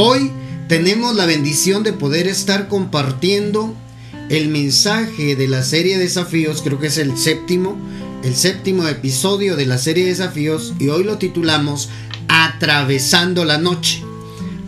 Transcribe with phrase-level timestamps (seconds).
[0.00, 0.30] Hoy
[0.68, 3.74] tenemos la bendición de poder estar compartiendo
[4.28, 7.76] el mensaje de la serie de desafíos, creo que es el séptimo,
[8.22, 11.88] el séptimo episodio de la serie de desafíos y hoy lo titulamos
[12.28, 14.04] Atravesando la noche.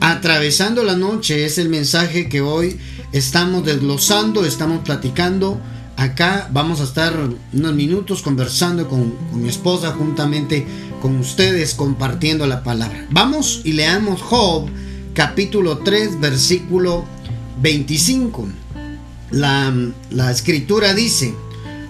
[0.01, 2.81] Atravesando la noche es el mensaje que hoy
[3.13, 5.61] estamos desglosando, estamos platicando.
[5.97, 7.15] Acá vamos a estar
[7.53, 10.67] unos minutos conversando con, con mi esposa juntamente
[11.01, 13.07] con ustedes compartiendo la palabra.
[13.13, 14.69] Vamos y leamos Job
[15.21, 17.05] capítulo 3, versículo
[17.61, 18.49] 25.
[19.33, 19.71] La,
[20.09, 21.35] la escritura dice,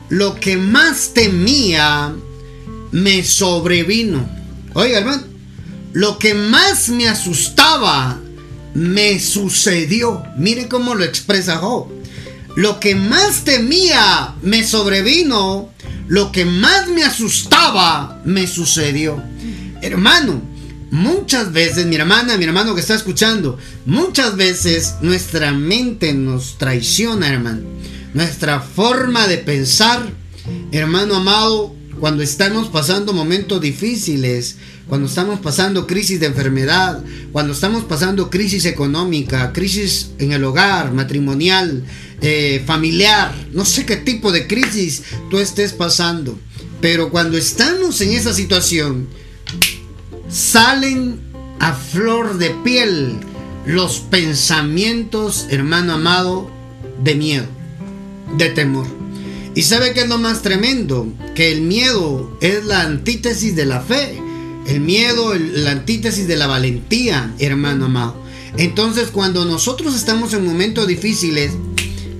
[0.08, 2.12] lo que más temía
[2.90, 4.28] me sobrevino.
[4.74, 5.22] Oiga, hermano,
[5.92, 8.18] lo que más me asustaba
[8.74, 10.24] me sucedió.
[10.36, 11.60] Mire cómo lo expresa.
[12.56, 15.70] Lo que más temía me sobrevino.
[16.08, 19.22] Lo que más me asustaba me sucedió.
[19.82, 20.49] Hermano,
[20.90, 27.28] Muchas veces, mi hermana, mi hermano que está escuchando, muchas veces nuestra mente nos traiciona,
[27.28, 27.62] hermano.
[28.12, 30.02] Nuestra forma de pensar,
[30.72, 34.56] hermano amado, cuando estamos pasando momentos difíciles,
[34.88, 40.92] cuando estamos pasando crisis de enfermedad, cuando estamos pasando crisis económica, crisis en el hogar,
[40.92, 41.84] matrimonial,
[42.20, 46.36] eh, familiar, no sé qué tipo de crisis tú estés pasando,
[46.80, 49.06] pero cuando estamos en esa situación,
[50.30, 51.20] salen
[51.58, 53.18] a flor de piel
[53.66, 56.50] los pensamientos, hermano amado,
[57.02, 57.46] de miedo,
[58.36, 58.86] de temor.
[59.54, 63.80] Y sabe que es lo más tremendo, que el miedo es la antítesis de la
[63.80, 64.20] fe,
[64.66, 68.22] el miedo, la antítesis de la valentía, hermano amado.
[68.56, 71.52] Entonces cuando nosotros estamos en momentos difíciles,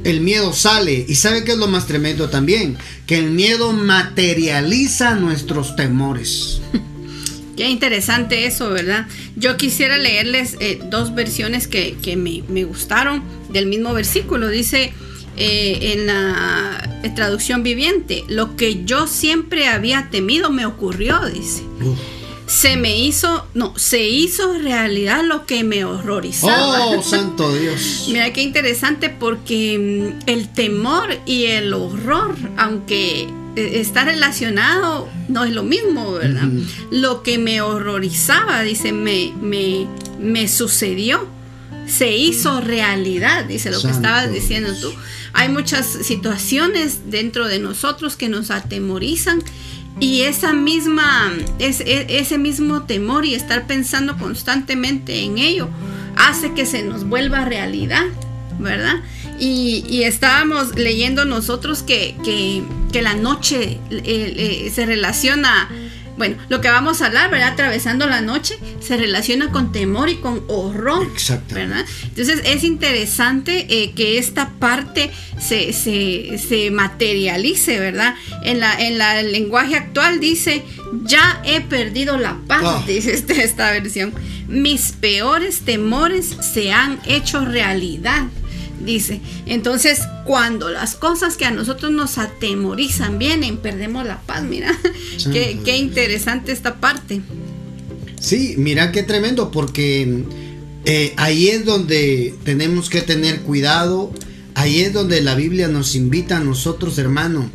[0.05, 1.05] el miedo sale.
[1.09, 6.61] Y sabe que es lo más tremendo también, que el miedo materializa nuestros temores.
[7.61, 9.07] Qué interesante eso, ¿verdad?
[9.37, 14.49] Yo quisiera leerles eh, dos versiones que, me, gustaron del mismo versículo.
[14.49, 14.95] Dice
[15.37, 21.63] eh, en la traducción viviente, lo que yo siempre había temido me ocurrió, dice.
[22.47, 26.87] Se me hizo, no, se hizo realidad lo que me horrorizaba.
[26.87, 28.07] Oh, santo Dios.
[28.09, 35.53] Mira qué interesante porque mm, el temor y el horror, aunque está relacionado, no es
[35.53, 36.49] lo mismo, ¿verdad?
[36.91, 39.87] Lo que me horrorizaba, dice, me, me,
[40.19, 41.29] me sucedió,
[41.87, 44.93] se hizo realidad, dice lo que estabas diciendo tú.
[45.33, 49.43] Hay muchas situaciones dentro de nosotros que nos atemorizan
[49.99, 55.69] y esa misma, es, e, ese mismo temor y estar pensando constantemente en ello
[56.17, 58.05] hace que se nos vuelva realidad,
[58.59, 58.97] ¿verdad?
[59.41, 62.15] Y, estábamos leyendo nosotros que,
[62.93, 65.71] la noche eh, eh, se relaciona,
[66.19, 67.53] bueno, lo que vamos a hablar, ¿verdad?
[67.53, 71.55] Atravesando la noche se relaciona con temor y con horror, Exacto.
[71.55, 71.87] ¿verdad?
[72.03, 78.17] Entonces es interesante eh, que esta parte se, materialice, ¿verdad?
[78.45, 80.63] En la, en la, el lenguaje actual dice,
[81.05, 82.85] ya he perdido la paz, ah.
[82.87, 84.13] dice este, esta versión.
[84.49, 88.27] Mis peores temores se han hecho realidad
[88.85, 89.21] dice.
[89.47, 94.43] Entonces, cuando las cosas que a nosotros nos atemorizan vienen, perdemos la paz.
[94.43, 94.77] Mira,
[95.33, 97.21] qué, interesante esta parte.
[98.19, 100.25] Sí, mira qué tremendo, porque
[100.85, 104.13] eh, ahí es donde tenemos que tener cuidado.
[104.55, 107.51] Ahí es donde la Biblia nos invita a nosotros, hermano,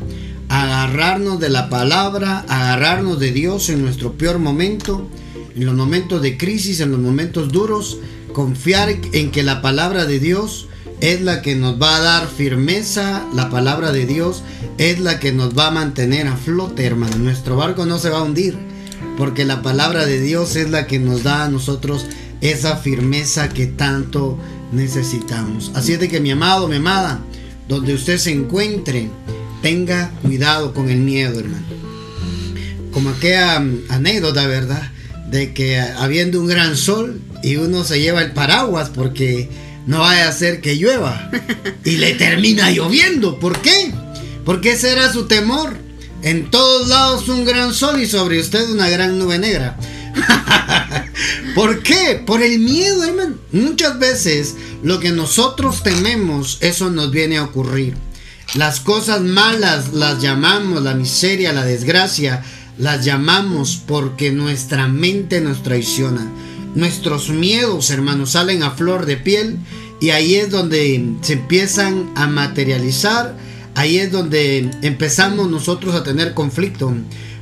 [0.49, 5.07] a agarrarnos de la palabra, a agarrarnos de Dios en nuestro peor momento,
[5.55, 7.99] en los momentos de crisis, en los momentos duros,
[8.33, 10.67] confiar en que la palabra de Dios
[11.01, 14.43] es la que nos va a dar firmeza, la palabra de Dios
[14.77, 17.17] es la que nos va a mantener a flote, hermano.
[17.17, 18.57] Nuestro barco no se va a hundir,
[19.17, 22.05] porque la palabra de Dios es la que nos da a nosotros
[22.41, 24.37] esa firmeza que tanto
[24.71, 25.71] necesitamos.
[25.75, 27.19] Así es de que mi amado, mi amada,
[27.67, 29.09] donde usted se encuentre,
[29.61, 31.65] tenga cuidado con el miedo, hermano.
[32.91, 33.55] Como aquella
[33.89, 34.91] anécdota, ¿verdad?
[35.29, 39.49] De que habiendo un gran sol y uno se lleva el paraguas porque
[39.85, 41.29] no vaya a ser que llueva.
[41.83, 43.39] Y le termina lloviendo.
[43.39, 43.93] ¿Por qué?
[44.43, 45.77] Porque ese era su temor.
[46.21, 49.77] En todos lados un gran sol y sobre usted una gran nube negra.
[51.55, 52.21] ¿Por qué?
[52.25, 53.35] Por el miedo, hermano.
[53.51, 57.95] Muchas veces lo que nosotros tememos, eso nos viene a ocurrir.
[58.55, 62.43] Las cosas malas las llamamos, la miseria, la desgracia,
[62.77, 66.31] las llamamos porque nuestra mente nos traiciona
[66.75, 69.57] nuestros miedos, hermanos, salen a flor de piel
[69.99, 73.35] y ahí es donde se empiezan a materializar,
[73.73, 76.93] ahí es donde empezamos nosotros a tener conflicto.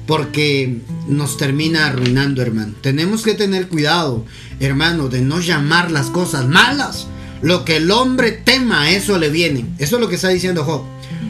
[0.06, 2.74] porque nos termina arruinando, hermano.
[2.82, 4.26] Tenemos que tener cuidado,
[4.60, 7.08] hermano, de no llamar las cosas malas.
[7.42, 9.66] Lo que el hombre tema, eso le viene.
[9.78, 10.84] Eso es lo que está diciendo Job.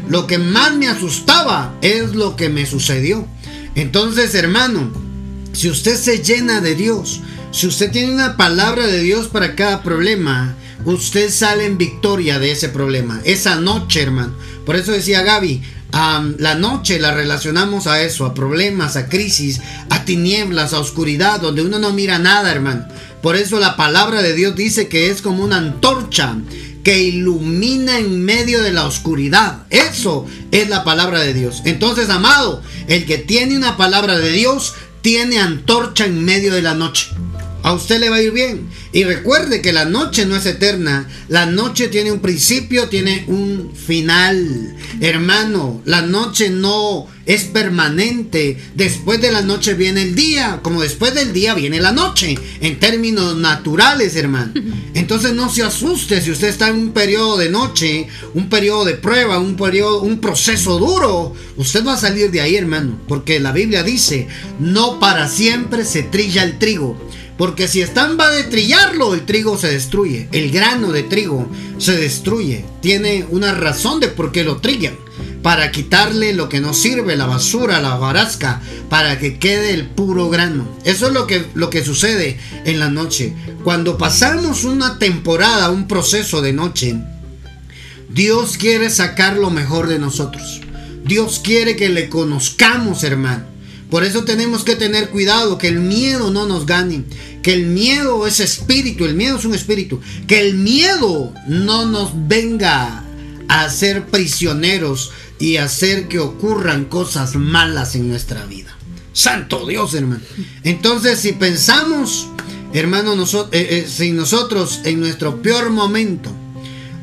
[0.09, 3.27] Lo que más me asustaba es lo que me sucedió.
[3.75, 4.91] Entonces, hermano,
[5.53, 7.21] si usted se llena de Dios,
[7.53, 10.55] si usted tiene una palabra de Dios para cada problema,
[10.85, 13.21] usted sale en victoria de ese problema.
[13.25, 14.33] Esa noche, hermano.
[14.65, 15.61] Por eso decía Gaby,
[15.91, 19.61] la noche la relacionamos a eso, a problemas, a crisis,
[19.91, 22.87] a tinieblas, a oscuridad, donde uno no mira nada, hermano.
[23.21, 26.35] Por eso la palabra de Dios dice que es como una antorcha
[26.83, 29.59] que ilumina en medio de la oscuridad.
[29.69, 31.61] Eso es la palabra de Dios.
[31.65, 34.73] Entonces, amado, el que tiene una palabra de Dios
[35.03, 37.11] tiene antorcha en medio de la noche
[37.63, 38.67] a usted le va a ir bien.
[38.91, 41.07] Y recuerde que la noche no es eterna.
[41.29, 44.75] La noche tiene un principio, tiene un final.
[44.99, 48.57] Hermano, la noche no es permanente.
[48.75, 50.59] Después de la noche viene el día.
[50.61, 52.37] Como después del día viene la noche.
[52.59, 54.51] En términos naturales, hermano.
[54.93, 58.95] Entonces no se asuste si usted está en un periodo de noche, un periodo de
[58.95, 61.33] prueba, un periodo, un proceso duro.
[61.55, 62.99] Usted va a salir de ahí, hermano.
[63.07, 64.27] Porque la Biblia dice,
[64.59, 66.99] no para siempre se trilla el trigo
[67.43, 70.29] porque si están va de trillarlo, el trigo se destruye.
[70.31, 71.45] El grano de trigo
[71.77, 72.63] se destruye.
[72.81, 74.95] Tiene una razón de por qué lo trillan.
[75.41, 80.29] Para quitarle lo que no sirve, la basura, la barasca, para que quede el puro
[80.29, 80.65] grano.
[80.85, 83.33] Eso es lo que, lo que sucede en la noche.
[83.65, 86.95] Cuando pasamos una temporada, un proceso de noche,
[88.09, 90.61] Dios quiere sacar lo mejor de nosotros.
[91.03, 93.52] Dios quiere que le conozcamos, hermano.
[93.89, 97.03] Por eso tenemos que tener cuidado que el miedo no nos gane,
[97.41, 102.11] que el miedo es espíritu, el miedo es un espíritu, que el miedo no nos
[102.27, 103.03] venga
[103.47, 108.75] a hacer prisioneros y hacer que ocurran cosas malas en nuestra vida.
[109.13, 110.21] Santo Dios, hermano.
[110.63, 112.27] Entonces, si pensamos,
[112.73, 116.31] hermano, nosotros, eh, eh, si nosotros en nuestro peor momento,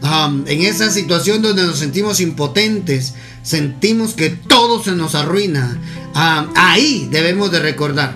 [0.03, 5.79] um, en esa situación donde nos sentimos impotentes, sentimos que todo se nos arruina,
[6.15, 8.15] Ah, ahí debemos de recordar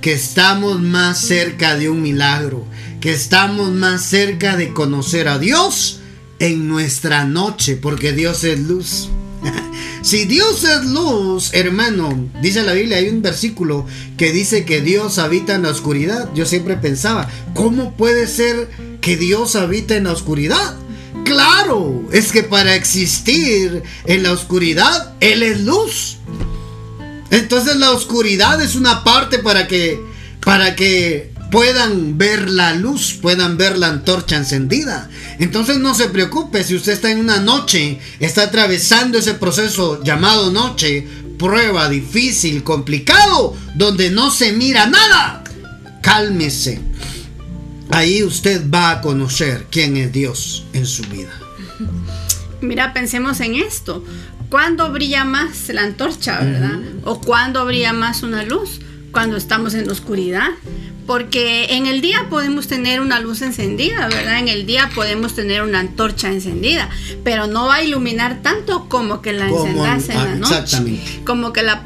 [0.00, 2.64] que estamos más cerca de un milagro,
[3.00, 6.00] que estamos más cerca de conocer a Dios
[6.40, 9.08] en nuestra noche, porque Dios es luz.
[10.02, 13.86] si Dios es luz, hermano, dice la Biblia, hay un versículo
[14.16, 16.28] que dice que Dios habita en la oscuridad.
[16.34, 18.68] Yo siempre pensaba, ¿cómo puede ser
[19.00, 20.76] que Dios habita en la oscuridad?
[21.28, 26.16] Claro, es que para existir en la oscuridad, Él es luz.
[27.30, 30.00] Entonces la oscuridad es una parte para que
[30.40, 35.10] para que puedan ver la luz, puedan ver la antorcha encendida.
[35.38, 40.50] Entonces no se preocupe si usted está en una noche, está atravesando ese proceso llamado
[40.50, 41.06] noche,
[41.38, 45.44] prueba difícil, complicado, donde no se mira nada.
[46.00, 46.80] Cálmese.
[47.90, 51.30] Ahí usted va a conocer quién es Dios en su vida.
[52.60, 54.04] Mira, pensemos en esto.
[54.50, 56.78] ¿Cuándo brilla más la antorcha, verdad?
[57.04, 58.80] ¿O cuándo brilla más una luz?
[59.12, 60.48] Cuando estamos en la oscuridad.
[61.08, 64.40] Porque en el día podemos tener una luz encendida, ¿verdad?
[64.40, 66.90] En el día podemos tener una antorcha encendida,
[67.24, 70.58] pero no va a iluminar tanto como que la encendas en la noche.
[70.58, 71.22] Exactamente.
[71.24, 71.82] Como que la,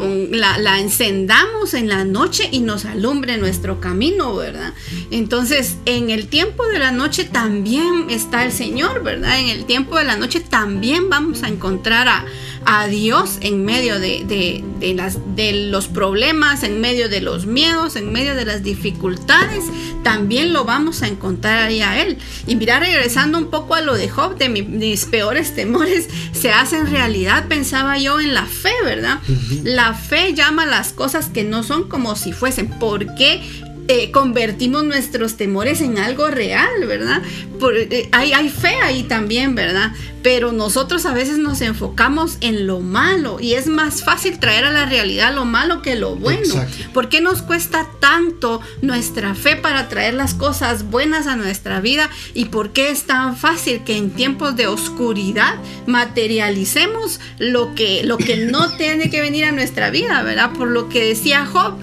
[0.58, 4.74] la, encendamos en la noche y nos alumbre nuestro camino, ¿verdad?
[5.12, 9.38] Entonces, en el tiempo de la noche también está el Señor, ¿verdad?
[9.38, 12.24] En el tiempo de la noche también vamos a encontrar a,
[12.64, 14.64] a Dios en medio de,
[14.94, 19.64] las, de los problemas, en medio de los miedos, en medio de las dificultades,
[20.02, 22.18] también lo vamos a encontrar ahí a Él.
[22.46, 26.86] Y mira, regresando un poco a lo de Job, de mis peores temores se hacen
[26.86, 29.20] realidad, pensaba yo en la fe, ¿verdad?
[29.64, 32.68] La fe llama las cosas que no son como si fuesen.
[32.78, 33.42] ¿Por qué
[33.92, 37.20] eh, convertimos nuestros temores en algo real, ¿verdad?
[37.74, 39.92] Eh, hay, hay, fe ahí también, ¿verdad?
[40.22, 44.70] Pero nosotros a veces nos enfocamos en lo malo y es más fácil traer a
[44.70, 46.54] la realidad lo malo que lo bueno.
[46.94, 52.08] ¿Por qué nos cuesta tanto nuestra fe para traer las cosas buenas a nuestra vida?
[52.32, 55.56] ¿Y por qué es tan fácil que en tiempos de oscuridad
[55.86, 60.52] materialicemos lo que, lo que no tiene que venir a nuestra vida, ¿verdad?
[60.52, 61.74] Por lo que decía Job.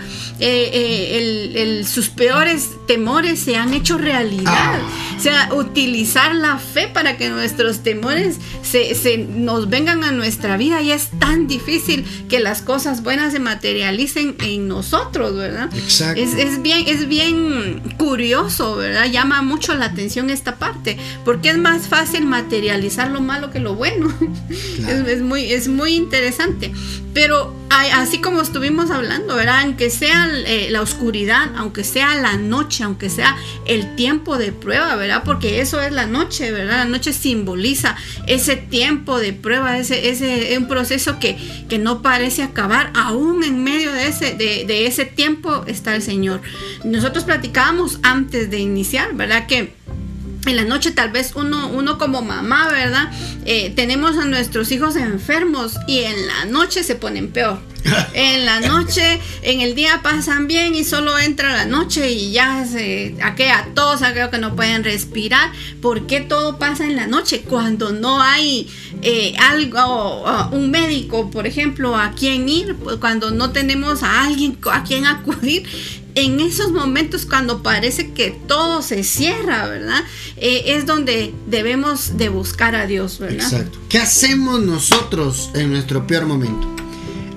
[0.41, 4.79] Eh, sus peores temores se han hecho realidad.
[4.79, 5.15] Ah.
[5.17, 10.81] O sea, utilizar la fe para que nuestros temores se, nos vengan a nuestra vida
[10.81, 15.69] y es tan difícil que las cosas buenas se materialicen en nosotros, ¿verdad?
[15.75, 16.21] Exacto.
[16.21, 19.11] Es, bien, es bien curioso, ¿verdad?
[19.11, 23.75] Llama mucho la atención esta parte, porque es más fácil materializar lo malo que lo
[23.75, 24.07] bueno.
[25.09, 26.71] Es, muy, es muy interesante.
[27.13, 29.61] Pero así como estuvimos hablando, ¿verdad?
[29.63, 34.95] Aunque sea eh, la oscuridad, aunque sea la noche, aunque sea el tiempo de prueba,
[34.95, 35.23] ¿verdad?
[35.23, 36.77] Porque eso es la noche, ¿verdad?
[36.77, 37.95] La noche simboliza
[38.27, 41.37] ese tiempo de prueba, ese, ese un proceso que,
[41.69, 42.91] que no parece acabar.
[42.95, 46.41] Aún en medio de ese, de, ese tiempo está el Señor.
[46.83, 49.47] Nosotros platicábamos antes de iniciar, ¿verdad?
[49.47, 49.73] Que
[50.45, 53.11] en la noche tal vez uno, uno como mamá, ¿verdad?
[53.45, 57.59] Eh, tenemos a nuestros hijos enfermos y en la noche se ponen peor.
[58.13, 62.65] En la noche, en el día pasan bien y solo entra la noche y ya
[62.65, 65.51] se aquella tos, creo que no pueden respirar.
[65.81, 67.41] ¿Por qué todo pasa en la noche?
[67.41, 68.69] Cuando no hay
[69.01, 74.83] eh, algo, un médico, por ejemplo, a quien ir, cuando no tenemos a alguien a
[74.83, 75.63] quien acudir,
[76.15, 80.03] en esos momentos cuando parece que todo se cierra, ¿verdad?
[80.37, 83.43] Eh, es donde debemos de buscar a Dios, ¿verdad?
[83.43, 83.79] Exacto.
[83.89, 86.67] ¿Qué hacemos nosotros en nuestro peor momento?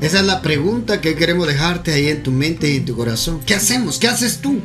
[0.01, 3.41] Esa es la pregunta que queremos dejarte ahí en tu mente y en tu corazón.
[3.47, 3.99] ¿Qué hacemos?
[3.99, 4.61] ¿Qué haces tú?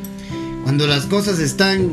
[0.64, 1.92] Cuando las cosas están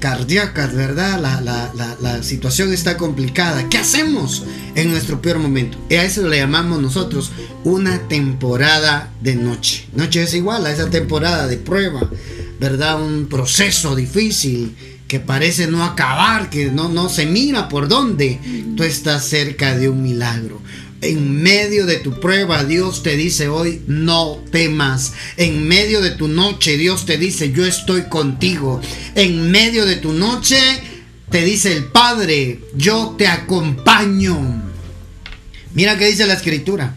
[0.00, 1.20] cardíacas, ¿verdad?
[1.20, 3.68] La, situación está complicada.
[3.68, 5.78] ¿Qué hacemos en nuestro peor momento?
[5.88, 7.30] Y a eso le llamamos nosotros
[7.64, 9.86] una temporada de noche.
[9.94, 12.10] Noche es igual a esa temporada de prueba,
[12.58, 13.00] ¿verdad?
[13.00, 14.74] Un proceso difícil
[15.06, 18.40] que parece no acabar, que no, no se mira por dónde.
[18.76, 20.60] Tú estás cerca de un milagro.
[21.02, 25.14] En medio de tu prueba, Dios te dice hoy, no temas.
[25.38, 28.80] En medio de tu noche, Dios te dice, yo estoy contigo.
[29.14, 30.58] En medio de tu noche,
[31.30, 34.62] te dice el Padre, yo te acompaño.
[35.72, 36.96] Mira que dice la escritura.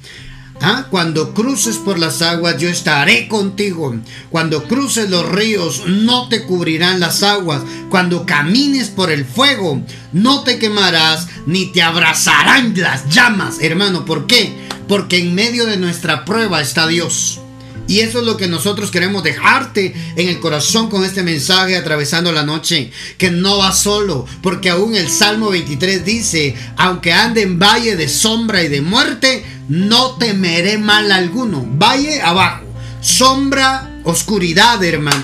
[0.65, 0.87] ¿Ah?
[0.89, 3.93] Cuando cruces por las aguas, yo estaré contigo.
[4.29, 7.61] Cuando cruces los ríos, no te cubrirán las aguas.
[7.89, 9.81] Cuando camines por el fuego,
[10.13, 13.57] no te quemarás, ni te abrazarán las llamas.
[13.59, 14.53] Hermano, ¿por qué?
[14.87, 17.41] Porque en medio de nuestra prueba está Dios.
[17.87, 22.31] Y eso es lo que nosotros queremos dejarte en el corazón con este mensaje atravesando
[22.31, 22.91] la noche.
[23.17, 28.07] Que no va solo, porque aún el Salmo 23 dice, aunque ande en valle de
[28.07, 31.65] sombra y de muerte, no temeré mal alguno.
[31.67, 32.65] Valle abajo,
[33.01, 35.23] sombra, oscuridad, hermano.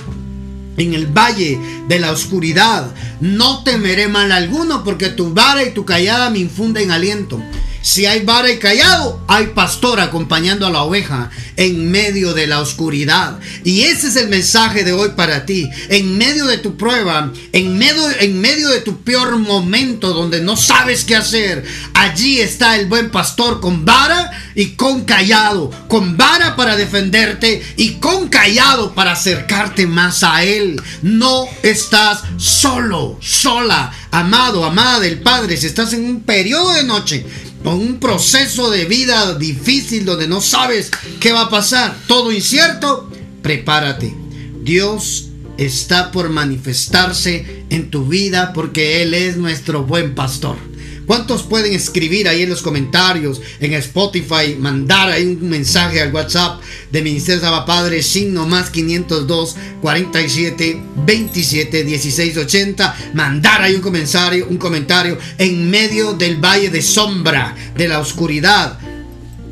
[0.77, 5.83] En el valle de la oscuridad, no temeré mal alguno, porque tu vara y tu
[5.83, 7.41] callada me infunden aliento.
[7.81, 12.59] Si hay vara y callado, hay pastor acompañando a la oveja en medio de la
[12.59, 13.39] oscuridad.
[13.63, 15.69] Y ese es el mensaje de hoy para ti.
[15.87, 20.57] En medio de tu prueba, en medio, en medio de tu peor momento donde no
[20.57, 25.71] sabes qué hacer, allí está el buen pastor con vara y con callado.
[25.87, 30.81] Con vara para defenderte y con callado para acercarte más a Él.
[31.01, 35.55] No estás solo, sola, amado, amada del Padre.
[35.55, 37.25] Si estás en un periodo de noche
[37.63, 43.09] un proceso de vida difícil donde no sabes qué va a pasar, todo incierto,
[43.41, 44.15] prepárate.
[44.61, 50.68] Dios está por manifestarse en tu vida porque Él es nuestro buen pastor.
[51.09, 56.61] ¿Cuántos pueden escribir ahí en los comentarios, en Spotify, mandar ahí un mensaje al WhatsApp
[56.91, 62.95] de Ministerio Saba Padre, signo más 502 47 27 16 80?
[63.15, 68.77] Mandar ahí un comentario, un comentario en medio del valle de sombra, de la oscuridad.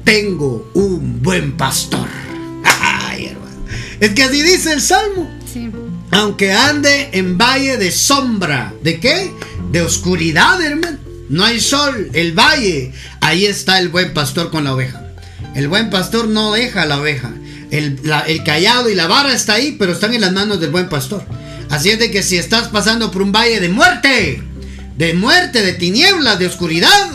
[0.04, 2.08] Tengo un buen pastor.
[2.64, 3.66] Ay, hermano.
[4.00, 5.28] Es que así dice el Salmo.
[6.12, 9.32] Aunque ande en valle de sombra, ¿de qué?
[9.72, 14.74] De oscuridad, hermano no hay sol, el valle, ahí está el buen pastor con la
[14.74, 15.04] oveja.
[15.56, 17.32] El buen pastor no deja a la oveja.
[17.72, 18.00] El,
[18.46, 21.24] callado y la vara está ahí, pero están en las manos del buen pastor.
[21.70, 24.42] Así es de que si estás pasando por un valle de muerte,
[24.96, 27.10] de muerte, de tinieblas, de oscuridad,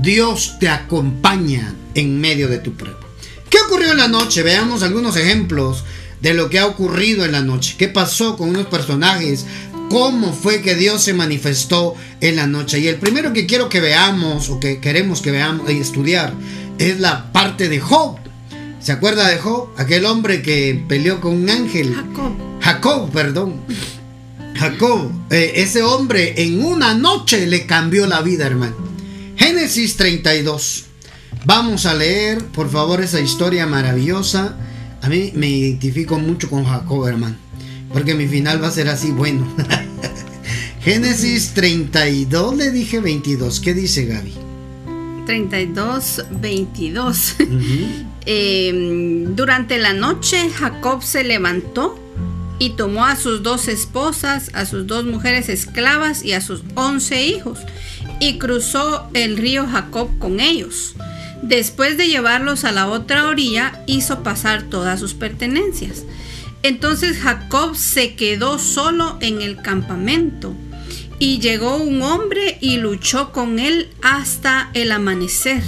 [0.00, 2.98] Dios te acompaña en medio de tu prueba.
[3.48, 4.42] ¿Qué ocurrió en la noche?
[4.42, 5.84] Veamos algunos ejemplos
[6.20, 7.76] de lo que ha ocurrido en la noche.
[7.78, 9.46] ¿Qué pasó con unos personajes
[9.90, 12.80] cómo fue que Dios se manifestó en la noche.
[12.80, 16.34] Y el primero que quiero que veamos o que queremos que veamos y estudiar
[16.78, 18.18] es la parte de Job.
[18.80, 19.70] ¿Se acuerda de Job?
[19.76, 21.94] Aquel hombre que peleó con un ángel.
[21.94, 22.32] Jacob.
[22.60, 23.54] Jacob, perdón.
[24.54, 28.76] Jacob, eh, ese hombre en una noche le cambió la vida, hermano.
[29.36, 30.86] Génesis 32.
[31.44, 34.56] Vamos a leer, por favor, esa historia maravillosa.
[35.02, 37.43] A mí me identifico mucho con Jacob, hermano.
[37.94, 39.46] Porque mi final va a ser así, bueno.
[40.82, 43.60] Génesis 32 le dije 22.
[43.60, 44.34] ¿Qué dice Gaby?
[45.24, 47.36] 32, 22.
[48.26, 52.00] Em, durante la noche Jacob se levantó
[52.58, 57.22] y tomó a sus dos esposas, a sus dos mujeres esclavas y a sus once
[57.22, 57.58] hijos,
[58.20, 60.94] y cruzó el río Jacob con ellos.
[61.42, 66.04] Después de llevarlos a la otra orilla, hizo pasar todas sus pertenencias.
[66.64, 70.54] Entonces Jacob se quedó solo en el campamento,
[71.18, 75.62] y llegó un hombre y luchó con él hasta el amanecer.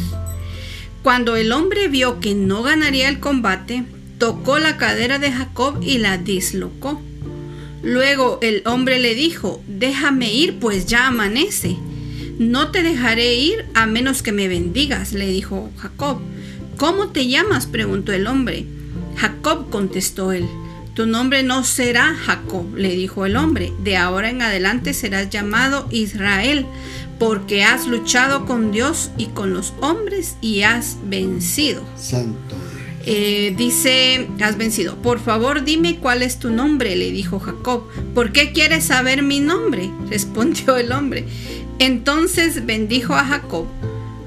[1.03, 3.85] Cuando el hombre vio que no ganaría el combate,
[4.17, 7.03] tocó la cadera de Jacob y la dislocó.
[7.83, 11.76] Luego el hombre le dijo, déjame ir, pues ya amanece.
[12.38, 16.21] No te dejaré ir a menos que me bendigas, le dijo Jacob.
[16.79, 17.67] ¿Cómo te llamas?
[17.67, 18.65] preguntó el hombre.
[19.17, 20.49] Jacob contestó él.
[20.97, 23.71] Tu nombre no será Jacob, le dijo el hombre.
[23.81, 26.65] De ahora en adelante serás llamado Israel,
[27.19, 31.85] porque has luchado con Dios y con los hombres y has vencido.
[31.99, 32.57] Santo.
[33.05, 34.97] Eh, dice, has vencido.
[35.03, 37.85] Por favor, dime cuál es tu nombre, le dijo Jacob.
[38.15, 39.91] ¿Por qué quieres saber mi nombre?
[40.09, 41.26] respondió el hombre.
[41.79, 43.67] Entonces bendijo a Jacob.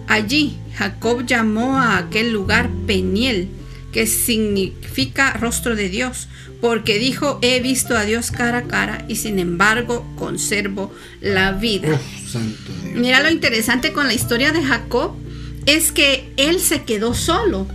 [0.07, 3.49] Allí Jacob llamó a aquel lugar Peniel,
[3.91, 6.27] que significa rostro de Dios,
[6.61, 11.99] porque dijo, he visto a Dios cara a cara y sin embargo conservo la vida.
[12.93, 15.13] Mira lo interesante con la historia de Jacob
[15.65, 17.67] es que él se quedó solo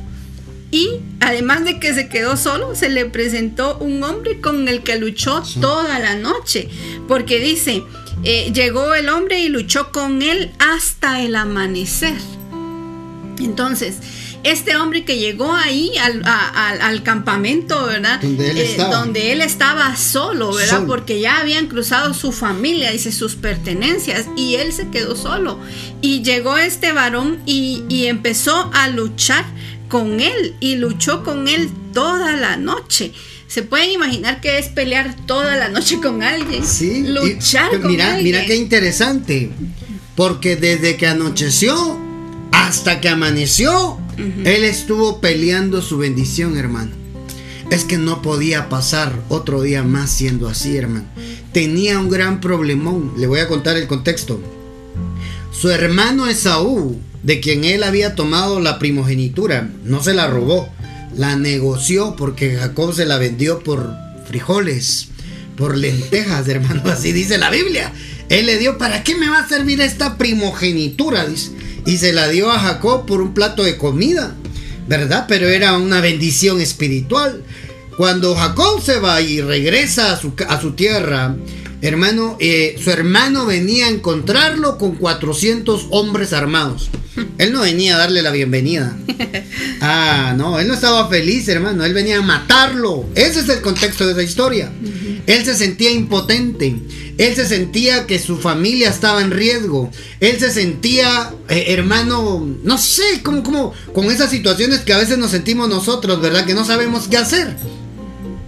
[0.71, 4.99] y además de que se quedó solo, se le presentó un hombre con el que
[4.99, 6.69] luchó toda la noche.
[7.07, 7.85] Porque dice,
[8.25, 12.17] eh, llegó el hombre y luchó con él hasta el amanecer.
[13.39, 13.99] Entonces,
[14.45, 18.21] este hombre que llegó ahí al, campamento, ¿verdad?
[18.21, 18.51] Donde
[19.33, 19.97] él, eh, estaba.
[19.97, 20.85] solo, ¿verdad?
[20.87, 25.59] Porque ya habían cruzado su familia, dice, sus pertenencias, y él se quedó solo.
[26.01, 29.45] Y llegó este varón y, y empezó a luchar
[29.89, 33.13] con él y luchó con él toda la noche.
[33.47, 36.67] ¿Se pueden imaginar que es pelear toda la noche con alguien?
[36.67, 37.05] Sí.
[37.07, 38.25] Luchar con mira, alguien.
[38.25, 39.51] Mira qué interesante.
[40.17, 41.99] Porque desde que anocheció
[42.51, 46.93] hasta que amaneció, él estuvo peleando su bendición, hermano.
[47.71, 51.07] Es que no podía pasar otro día más siendo así, hermano.
[51.53, 53.15] Tenía un gran problemón.
[53.17, 54.41] Le voy a contar el contexto.
[55.51, 59.71] Su hermano Esaú de quien él había tomado la primogenitura.
[59.85, 60.69] No se la robó,
[61.17, 63.93] la negoció porque Jacob se la vendió por
[64.29, 65.09] frijoles,
[65.57, 66.83] por lentejas, hermano.
[66.91, 67.93] Así dice la Biblia.
[68.29, 71.27] Él le dio, ¿para qué me va a servir esta primogenitura?
[71.87, 74.35] Y se la dio a Jacob por un plato de comida,
[74.89, 75.27] ¿verdad?
[75.29, 77.43] Pero era una bendición espiritual.
[77.97, 81.37] Cuando Jacob se va y regresa a su, a su tierra,
[81.81, 86.91] hermano, eh, su hermano venía a encontrarlo con 400 hombres armados.
[87.39, 88.97] Él no venía a darle la bienvenida.
[89.87, 91.85] Ah, no, él no estaba feliz, hermano.
[91.85, 93.05] Él venía a matarlo.
[93.15, 94.73] Ese es el contexto de esa historia.
[95.27, 96.75] Él se sentía impotente.
[97.19, 99.91] Él se sentía que su familia estaba en riesgo.
[100.21, 105.19] Él se sentía, eh, hermano, no sé, como, como con esas situaciones que a veces
[105.19, 106.47] nos sentimos nosotros, ¿verdad?
[106.47, 107.55] Que no sabemos qué hacer.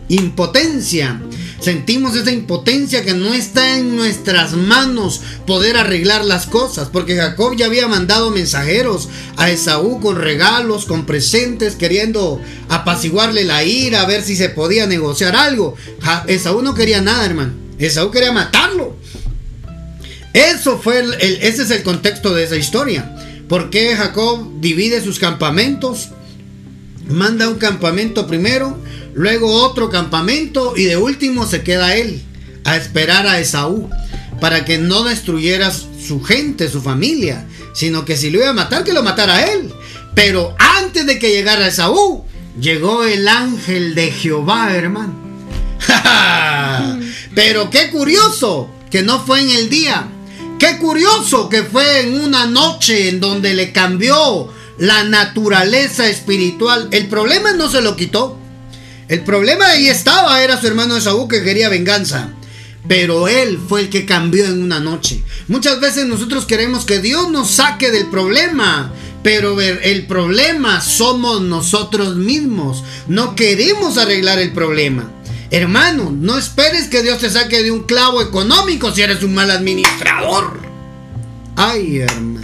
[0.09, 1.21] Impotencia.
[1.61, 7.57] Sentimos esa impotencia que no está en nuestras manos poder arreglar las cosas, porque Jacob
[7.57, 14.07] ya había mandado mensajeros a Esaú con regalos, con presentes, queriendo apaciguarle la ira, a
[14.07, 15.77] ver si se podía negociar algo.
[16.27, 17.53] Esaú no quería nada, hermano.
[17.79, 18.97] Esaú quería matarlo.
[20.33, 23.17] Eso fue el, ese es el contexto de esa historia.
[23.49, 26.11] ¿Por qué Jacob divide sus campamentos?
[27.09, 28.79] Manda un campamento primero
[29.17, 32.23] luego otro campamento y de último se queda él
[32.65, 33.89] a esperar a Esaú
[34.41, 38.85] para que no destruyera su gente, su familia, sino que si lo iba a matar,
[38.85, 39.73] que lo matara a él.
[40.15, 42.25] Pero antes de que llegara Esaú,
[42.61, 45.15] llegó el ángel de Jehová, hermano.
[47.35, 50.09] Pero qué curioso que no fue en el día.
[50.59, 56.89] Qué curioso que fue en una noche en donde le cambió la naturaleza espiritual.
[56.91, 58.39] El problema no se lo quitó.
[59.09, 62.31] El problema ahí estaba, era su hermano Esaú que quería venganza.
[62.89, 65.23] Pero él fue el que cambió en una noche.
[65.49, 68.93] Muchas veces nosotros queremos que Dios nos saque del problema.
[69.23, 72.85] Pero el problema somos nosotros mismos.
[73.09, 75.11] No queremos arreglar el problema.
[75.51, 79.51] Hermano, no esperes que Dios te saque de un clavo económico si eres un mal
[79.51, 80.61] administrador.
[81.57, 82.41] Ay, hermano.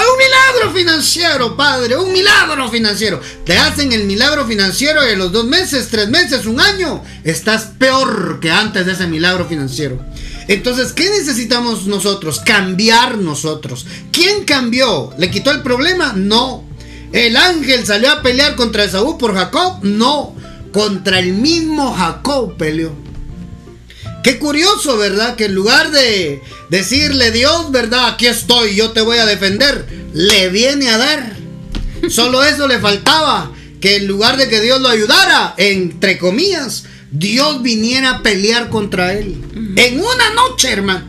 [0.00, 3.20] Un milagro financiero, padre, un milagro financiero.
[3.44, 7.02] Te hacen el milagro financiero de los dos meses, tres meses, un año.
[7.22, 9.98] Estás peor que antes de ese milagro financiero.
[10.48, 12.40] Entonces, ¿qué necesitamos nosotros?
[12.40, 13.86] Cambiar nosotros.
[14.12, 15.12] ¿Quién cambió?
[15.16, 16.12] ¿Le quitó el problema?
[16.14, 16.64] No.
[17.12, 19.78] ¿El ángel salió a pelear contra Esaú por Jacob?
[19.82, 20.34] No.
[20.72, 23.03] Contra el mismo Jacob peleó.
[24.24, 25.36] Qué curioso, ¿verdad?
[25.36, 28.06] Que en lugar de decirle Dios, ¿verdad?
[28.06, 31.36] Aquí estoy, yo te voy a defender, le viene a dar.
[32.08, 33.52] Solo eso le faltaba.
[33.82, 39.12] Que en lugar de que Dios lo ayudara, entre comillas, Dios viniera a pelear contra
[39.12, 39.44] él.
[39.76, 41.06] En una noche, hermano.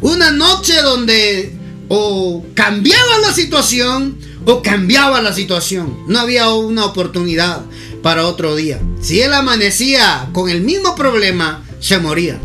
[0.00, 1.54] Una noche donde
[1.88, 5.98] o cambiaba la situación o cambiaba la situación.
[6.08, 7.60] No había una oportunidad
[8.02, 8.80] para otro día.
[9.02, 12.40] Si él amanecía con el mismo problema, se moría.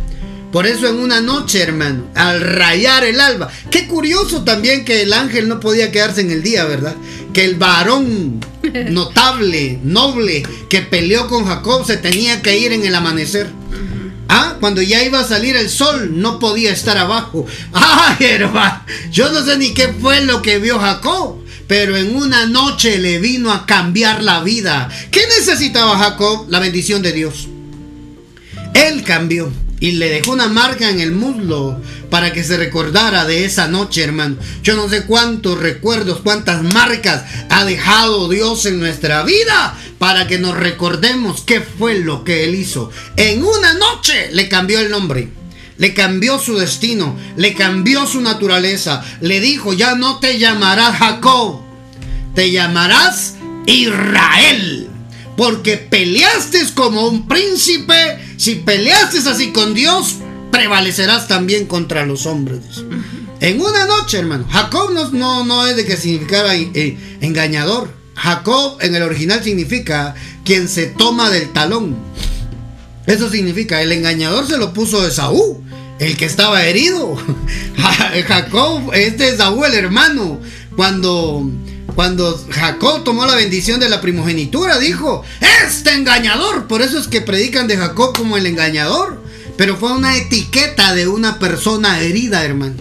[0.51, 3.49] Por eso en una noche, hermano, al rayar el alba.
[3.69, 6.95] Qué curioso también que el ángel no podía quedarse en el día, ¿verdad?
[7.33, 8.39] Que el varón
[8.89, 13.47] notable, noble, que peleó con Jacob se tenía que ir en el amanecer.
[14.27, 17.45] Ah, cuando ya iba a salir el sol, no podía estar abajo.
[17.73, 22.47] Ay, hermano, yo no sé ni qué fue lo que vio Jacob, pero en una
[22.47, 24.89] noche le vino a cambiar la vida.
[25.12, 26.47] ¿Qué necesitaba Jacob?
[26.49, 27.47] La bendición de Dios.
[28.73, 33.45] Él cambió y le dejó una marca en el muslo para que se recordara de
[33.45, 34.37] esa noche, hermano.
[34.63, 40.39] Yo no sé cuántos recuerdos, cuántas marcas ha dejado Dios en nuestra vida para que
[40.39, 42.91] nos recordemos qué fue lo que Él hizo.
[43.15, 45.29] En una noche le cambió el nombre.
[45.77, 49.01] Le cambió su destino, le cambió su naturaleza.
[49.21, 51.61] Le dijo, ya no te llamarás Jacob,
[52.35, 54.89] te llamarás Israel
[55.39, 60.15] porque peleaste como un príncipe, si peleaste así con Dios,
[60.49, 62.62] prevalecerás también contra los hombres.
[63.41, 64.45] En una noche, hermano.
[64.49, 67.93] Jacob no, no, es de que significara eh, engañador.
[68.15, 71.97] Jacob en el original significa quien se toma del talón.
[73.08, 75.58] Eso significa, el engañador se lo puso de Saúl,
[75.99, 77.17] el que estaba herido.
[78.25, 80.39] Jacob, este es Saúl el hermano.
[80.78, 81.43] Cuando
[81.99, 85.21] cuando Jacob tomó la bendición de la primogenitura, dijo,
[85.65, 86.65] este engañador.
[86.65, 89.21] Por eso es que predican de Jacob como el engañador.
[89.57, 92.75] Pero fue una etiqueta de una persona herida, hermano.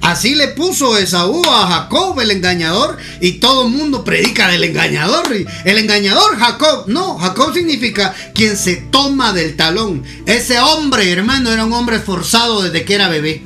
[0.00, 5.26] Así le puso Esaú a Jacob el engañador y todo el mundo predica del engañador.
[5.66, 10.04] El engañador Jacob, no, Jacob significa quien se toma del talón.
[10.24, 13.42] Ese hombre, hermano, era un hombre esforzado desde que era bebé.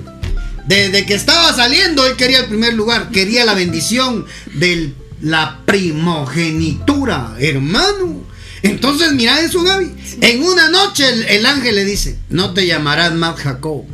[0.69, 7.35] Desde que estaba saliendo, él quería el primer lugar, quería la bendición del la primogenitura,
[7.39, 8.25] hermano.
[8.63, 9.93] Entonces, mira eso, Gaby.
[10.21, 11.05] En una noche
[11.37, 13.85] el, ángel le dice, no te llamarás más Jacob,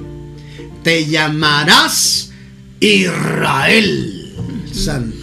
[0.82, 2.30] te llamarás
[2.80, 4.20] Israel.
[4.72, 5.16] Santo.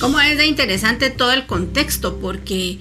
[0.00, 2.78] Como es de interesante todo el contexto, porque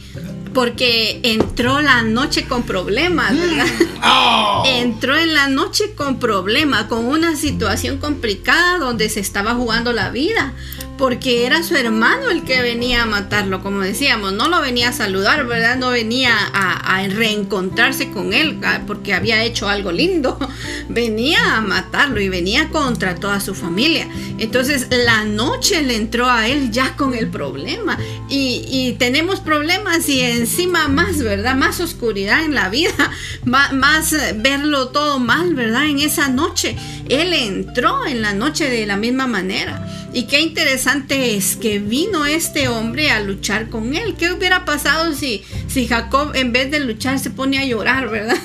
[0.56, 3.38] porque entró la noche con problemas, mm.
[3.38, 3.68] ¿verdad?
[4.08, 4.64] Oh.
[4.68, 10.12] Entró en la noche con problemas, con una situación complicada donde se estaba jugando la
[10.12, 10.54] vida,
[10.98, 14.94] porque era su hermano el que venía a matarlo, como decíamos, no lo venía a
[14.94, 15.78] saludar, ¿verdad?
[15.78, 20.40] No venía a, reencontrarse con él ah, porque había hecho algo lindo,
[20.90, 24.08] venía a matarlo y venía contra toda su familia.
[24.38, 27.98] Entonces la noche le entró a él ya con el problema
[28.30, 31.56] y, tenemos problemas y encima más, ¿verdad?
[31.56, 33.12] Más oscuridad en la vida,
[33.46, 35.86] más, más verlo todo mal, ¿verdad?
[35.86, 36.76] En esa noche,
[37.10, 39.86] él entró en la noche de la misma manera.
[40.16, 44.16] Y qué interesante es que vino este hombre a luchar con él.
[44.18, 48.38] ¿Qué hubiera pasado si, si Jacob en vez de luchar se pone a llorar, verdad?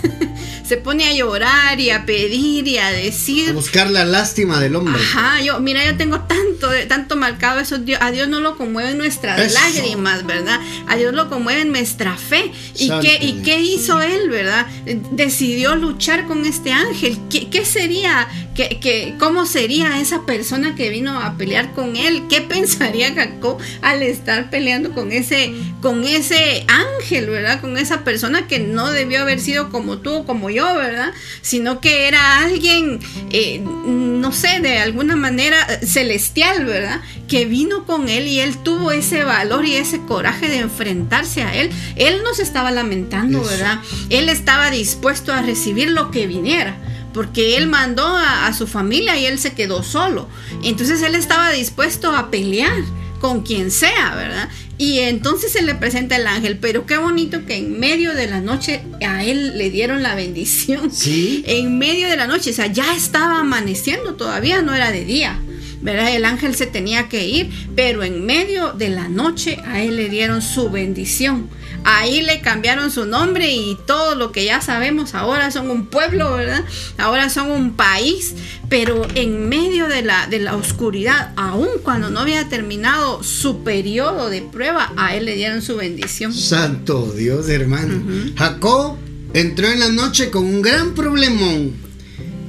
[0.70, 3.50] Se pone a llorar y a pedir y a decir.
[3.50, 4.94] A buscar la lástima del hombre.
[4.94, 7.78] Ajá, yo, mira, yo tengo tanto, tanto marcado eso.
[7.98, 10.60] A Dios no lo conmueven nuestras lágrimas, ¿verdad?
[10.86, 12.52] A Dios lo conmueve nuestra fe.
[12.78, 14.68] ¿Y qué, ¿Y qué hizo él, verdad?
[15.10, 17.18] Decidió luchar con este ángel.
[17.28, 18.28] ¿Qué, qué sería?
[18.54, 21.60] ¿Qué, ¿Cómo sería esa persona que vino a pelear?
[21.74, 22.24] con él.
[22.28, 27.60] ¿Qué pensaría Jacob al estar peleando con ese, con ese ángel, verdad?
[27.60, 31.12] Con esa persona que no debió haber sido como tú o como yo, ¿verdad?
[31.42, 37.00] Sino que era alguien, eh, no sé, de alguna manera eh, celestial, ¿verdad?
[37.28, 41.54] Que vino con él y él tuvo ese valor y ese coraje de enfrentarse a
[41.54, 41.70] él.
[41.96, 43.80] Él no se estaba lamentando, ¿verdad?
[44.08, 46.76] Él estaba dispuesto a recibir lo que viniera
[47.12, 50.28] porque él mandó a, su familia y él se quedó solo.
[50.62, 52.82] Entonces él estaba dispuesto a pelear
[53.20, 54.48] con quien sea, ¿verdad?
[54.80, 58.40] Y entonces se le presenta el ángel, pero qué bonito que en medio de la
[58.40, 60.90] noche a él le dieron la bendición.
[60.90, 61.44] Sí.
[61.46, 65.38] En medio de la noche, o sea, ya estaba amaneciendo, todavía no era de día.
[65.82, 66.14] ¿verdad?
[66.16, 70.08] El ángel se tenía que ir, pero en medio de la noche a él le
[70.08, 71.50] dieron su bendición
[71.84, 76.32] ahí le cambiaron su nombre y todo lo que ya sabemos ahora son un pueblo,
[76.34, 76.64] ¿verdad?
[76.98, 78.34] Ahora son un país,
[78.68, 84.30] pero en medio de la, de la oscuridad, aun cuando no había terminado su periodo
[84.30, 86.32] de prueba, a él le dieron su bendición.
[86.32, 88.02] Santo Dios, hermano.
[88.36, 88.96] Jacob
[89.32, 91.72] entró en la noche con un gran problemón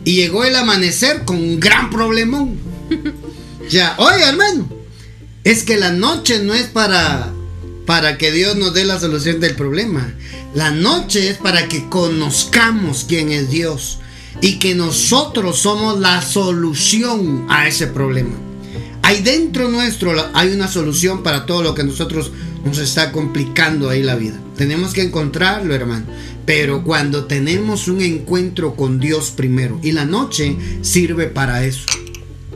[0.04, 2.58] y llegó el amanecer con un gran problemón.
[3.70, 4.68] ya, oye, hermano,
[5.44, 7.32] es que la noche no es para
[7.86, 10.14] para que Dios nos dé la solución del problema.
[10.54, 14.00] La noche es para que conozcamos quién es Dios
[14.42, 18.36] y que nosotros somos la solución a ese problema.
[19.04, 22.32] Ahí dentro nuestro hay una solución para todo lo que nosotros
[22.64, 24.40] nos está complicando ahí la vida.
[24.58, 26.06] Tenemos que encontrarlo, hermano.
[26.46, 31.86] Pero cuando tenemos un encuentro con Dios primero y la noche sirve para eso.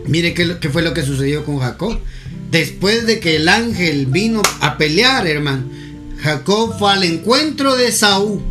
[0.07, 1.97] Mire qué, qué fue lo que sucedió con Jacob.
[2.51, 5.65] Después de que el ángel vino a pelear, hermano,
[6.21, 8.41] Jacob fue al encuentro de Esaú.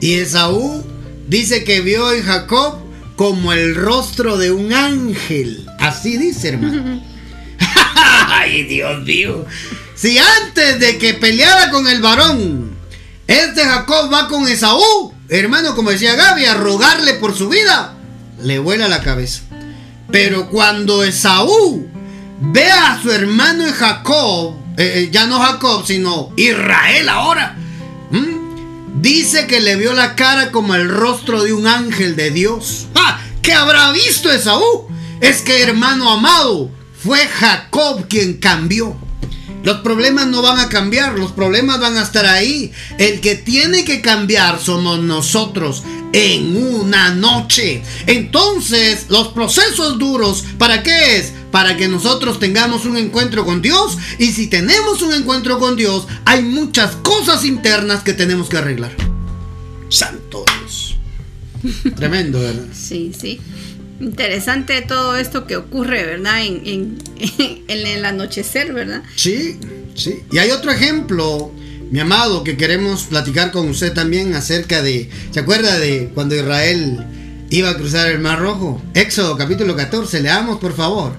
[0.00, 0.84] Y Esaú
[1.28, 2.78] dice que vio en Jacob
[3.16, 5.66] como el rostro de un ángel.
[5.78, 7.02] Así dice, hermano.
[8.28, 9.44] Ay, Dios mío.
[9.94, 12.76] Si antes de que peleara con el varón,
[13.26, 17.94] este Jacob va con Esaú, hermano, como decía Gaby, a rogarle por su vida,
[18.42, 19.42] le vuela la cabeza.
[20.10, 21.88] Pero cuando Esaú
[22.40, 27.56] ve a su hermano Jacob, eh, eh, ya no Jacob, sino Israel ahora.
[29.00, 32.86] Dice que le vio la cara como el rostro de un ángel de Dios.
[32.94, 33.20] ¡Ah!
[33.42, 34.88] ¿Qué habrá visto Esaú?
[35.20, 36.70] Es que hermano amado,
[37.02, 38.96] fue Jacob quien cambió.
[39.64, 42.70] Los problemas no van a cambiar, los problemas van a estar ahí.
[42.98, 47.82] El que tiene que cambiar somos nosotros en una noche.
[48.06, 51.32] Entonces, los procesos duros, ¿para qué es?
[51.50, 53.96] Para que nosotros tengamos un encuentro con Dios.
[54.18, 58.92] Y si tenemos un encuentro con Dios, hay muchas cosas internas que tenemos que arreglar.
[59.88, 60.96] Santo Dios.
[61.96, 62.66] Tremendo, ¿verdad?
[62.74, 63.40] Sí, sí.
[64.00, 66.42] Interesante todo esto que ocurre, ¿verdad?
[66.44, 66.98] En,
[67.68, 69.02] el anochecer, ¿verdad?
[69.16, 69.58] Sí,
[69.94, 70.22] sí.
[70.30, 71.52] Y hay otro ejemplo
[71.90, 77.06] mi amado, que queremos platicar con usted también acerca de, ¿se acuerda de cuando Israel
[77.50, 78.82] iba a cruzar el Mar Rojo?
[78.94, 81.12] Éxodo capítulo 14, leamos por favor.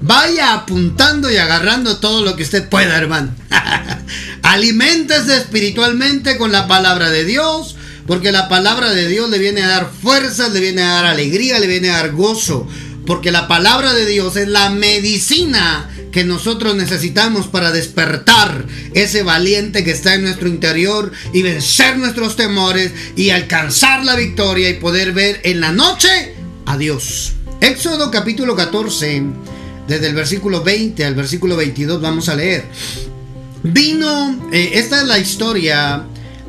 [0.00, 3.34] Vaya apuntando y agarrando todo lo que usted pueda, hermano.
[4.42, 7.75] Aliméntese espiritualmente con la palabra de Dios,
[8.06, 11.58] porque la palabra de Dios le viene a dar fuerza, le viene a dar alegría,
[11.58, 12.66] le viene a dar gozo,
[13.06, 18.64] porque la palabra de Dios es la medicina que nosotros necesitamos para despertar
[18.94, 24.70] ese valiente que está en nuestro interior y vencer nuestros temores y alcanzar la victoria
[24.70, 27.34] y poder ver en la noche a Dios.
[27.60, 29.22] Éxodo capítulo 14,
[29.86, 32.64] desde el versículo 20 al versículo 22 vamos a leer.
[33.62, 36.06] Vino, eh, esta es la historia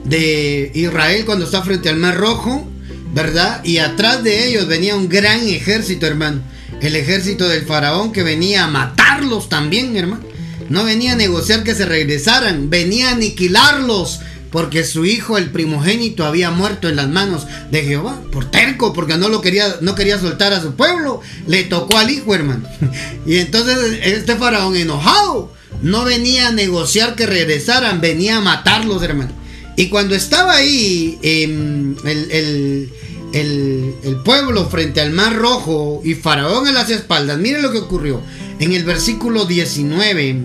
[0.08, 2.68] de Israel cuando está frente al Mar Rojo,
[3.14, 3.64] ¿verdad?
[3.64, 6.42] Y atrás de ellos venía un gran ejército, hermano
[6.82, 10.24] el ejército del faraón que venía a matarlos también, hermano.
[10.70, 14.20] No venía a negociar que se regresaran, venía a aniquilarlos.
[14.52, 18.22] Porque su hijo, el primogénito, había muerto en las manos de Jehová.
[18.32, 21.22] Por terco, porque no lo quería, no quería soltar a su pueblo.
[21.48, 22.68] Le tocó al hijo, hermano.
[23.26, 29.32] Y entonces este faraón enojado no venía a negociar que regresaran, venía a matarlos, hermano.
[29.78, 32.92] Y cuando estaba ahí, em, el
[33.34, 38.22] el, pueblo frente al mar rojo y Faraón a las espaldas, mire lo que ocurrió.
[38.60, 40.44] En el versículo 19,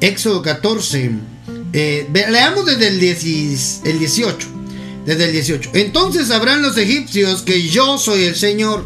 [0.00, 1.10] Éxodo 14,
[1.72, 4.48] eh, leamos desde el, el 18.
[5.06, 5.70] Desde el 18.
[5.74, 8.84] Entonces sabrán los egipcios que yo soy el Señor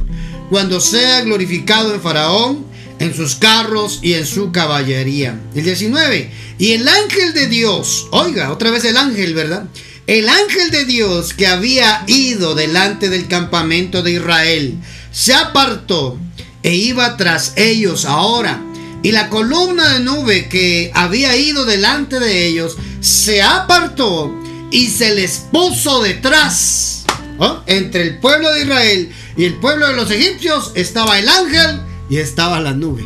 [0.50, 2.66] cuando sea glorificado en Faraón,
[2.98, 5.40] en sus carros y en su caballería.
[5.54, 6.30] El 19.
[6.58, 9.68] Y el ángel de Dios, oiga, otra vez el ángel, ¿verdad?
[10.08, 14.78] El ángel de Dios que había ido delante del campamento de Israel
[15.12, 16.18] se apartó
[16.62, 18.58] e iba tras ellos ahora.
[19.02, 24.34] Y la columna de nube que había ido delante de ellos se apartó
[24.70, 27.04] y se les puso detrás.
[27.36, 27.62] ¿Oh?
[27.66, 32.16] Entre el pueblo de Israel y el pueblo de los egipcios estaba el ángel y
[32.16, 33.04] estaba la nube.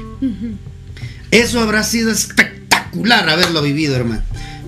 [1.33, 4.23] Eso habrá sido espectacular haberlo vivido, hermano.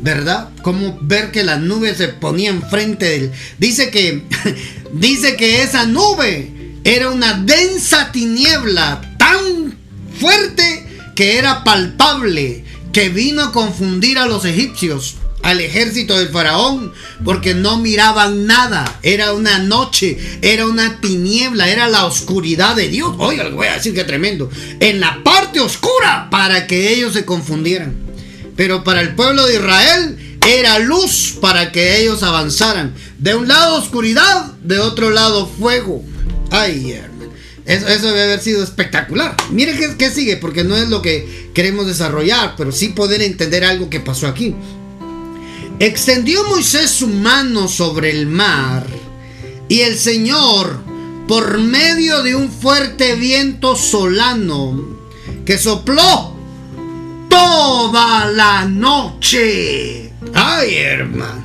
[0.04, 0.50] ¿Verdad?
[0.60, 3.32] Como ver que la nube se ponía enfrente de él.
[3.58, 4.22] Dice que,
[4.92, 6.52] dice que esa nube
[6.84, 9.74] era una densa tiniebla tan
[10.20, 10.86] fuerte
[11.16, 16.92] que era palpable, que vino a confundir a los egipcios, al ejército del faraón,
[17.24, 18.98] porque no miraban nada.
[19.02, 23.14] Era una noche, era una tiniebla, era la oscuridad de Dios.
[23.18, 24.50] Oiga, voy a decir que tremendo.
[24.80, 28.03] En la parte oscura, para que ellos se confundieran.
[28.56, 32.94] Pero para el pueblo de Israel era luz para que ellos avanzaran.
[33.18, 36.04] De un lado oscuridad, de otro lado fuego.
[36.50, 37.00] Ay,
[37.66, 39.36] eso debe haber sido espectacular.
[39.50, 43.64] Mire qué, qué sigue, porque no es lo que queremos desarrollar, pero sí poder entender
[43.64, 44.54] algo que pasó aquí.
[45.80, 48.86] Extendió Moisés su mano sobre el mar
[49.68, 50.82] y el Señor,
[51.26, 54.98] por medio de un fuerte viento solano
[55.46, 56.33] que sopló
[57.34, 60.12] toda la noche.
[60.32, 61.44] Ay, hermano.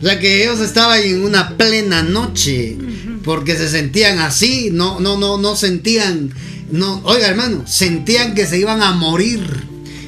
[0.00, 2.76] O sea que ellos estaban en una plena noche
[3.24, 6.32] porque se sentían así, no, no, no, no sentían,
[6.70, 9.42] no, oiga hermano, sentían que se iban a morir,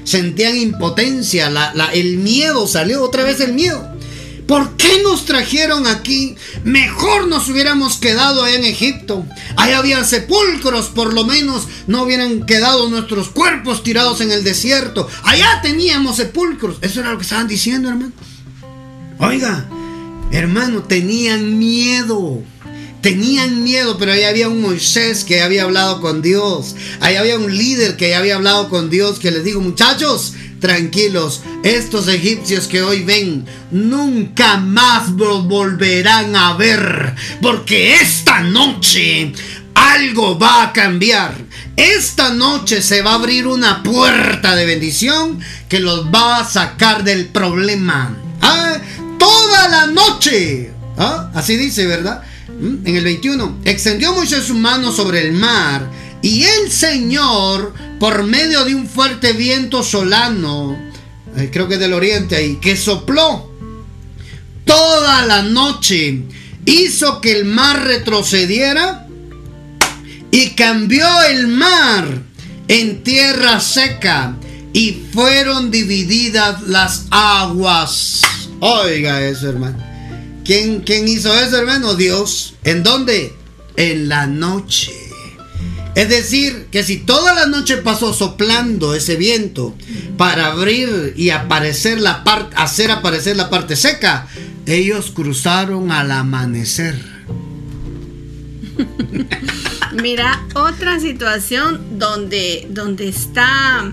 [0.05, 3.87] sentían impotencia, la, la, el miedo salió otra vez el miedo.
[4.51, 6.35] ¿Por qué nos trajeron aquí?
[6.65, 9.25] Mejor nos hubiéramos quedado en Egipto.
[9.57, 15.07] Ahí había sepulcros, por lo menos no hubieran quedado nuestros cuerpos tirados en el desierto.
[15.23, 16.79] Allá teníamos sepulcros.
[16.81, 18.11] Eso era lo que estaban diciendo, hermano.
[19.21, 19.69] Oiga,
[20.33, 22.43] hermano, tenían miedo.
[23.03, 26.75] Tenían miedo, pero ahí había un Moisés que había hablado con Dios.
[26.99, 32.07] Ahí había un líder que había hablado con Dios que les dijo, muchachos, tranquilos, estos
[32.09, 39.33] egipcios que hoy ven nunca más los volverán a ver, porque esta noche
[39.75, 41.35] algo va a cambiar.
[41.77, 47.05] Esta noche se va a abrir una puerta de bendición que los va a sacar
[47.05, 48.15] del problema.
[48.43, 48.79] ¿Ah?
[49.19, 50.71] Toda la noche.
[50.99, 51.31] ¿Ah?
[51.35, 52.23] Así dice, ¿verdad?
[52.49, 52.87] ¿Mm?
[52.87, 55.89] En el 21, extendió Moisés su mano sobre el mar
[56.23, 60.79] y el Señor, por medio de un fuerte viento solano,
[61.37, 63.51] eh, creo que del oriente ahí, que sopló
[64.65, 66.23] toda la noche,
[66.67, 69.07] hizo que el mar retrocediera
[70.31, 72.23] y cambió el mar
[72.69, 74.37] en tierra seca
[74.73, 78.23] y fueron divididas las aguas.
[78.61, 79.79] Oiga eso, hermano.
[80.45, 81.95] ¿Quién, ¿Quién, hizo eso, hermano?
[81.95, 82.55] Dios.
[82.63, 83.35] ¿En dónde?
[83.77, 85.10] En la noche.
[85.95, 89.75] Es decir, que si toda la noche pasó soplando ese viento
[90.17, 94.29] para abrir y aparecer la parte, hacer aparecer la parte seca,
[94.67, 96.97] ellos cruzaron al amanecer.
[100.03, 103.93] Mira, otra situación donde, donde está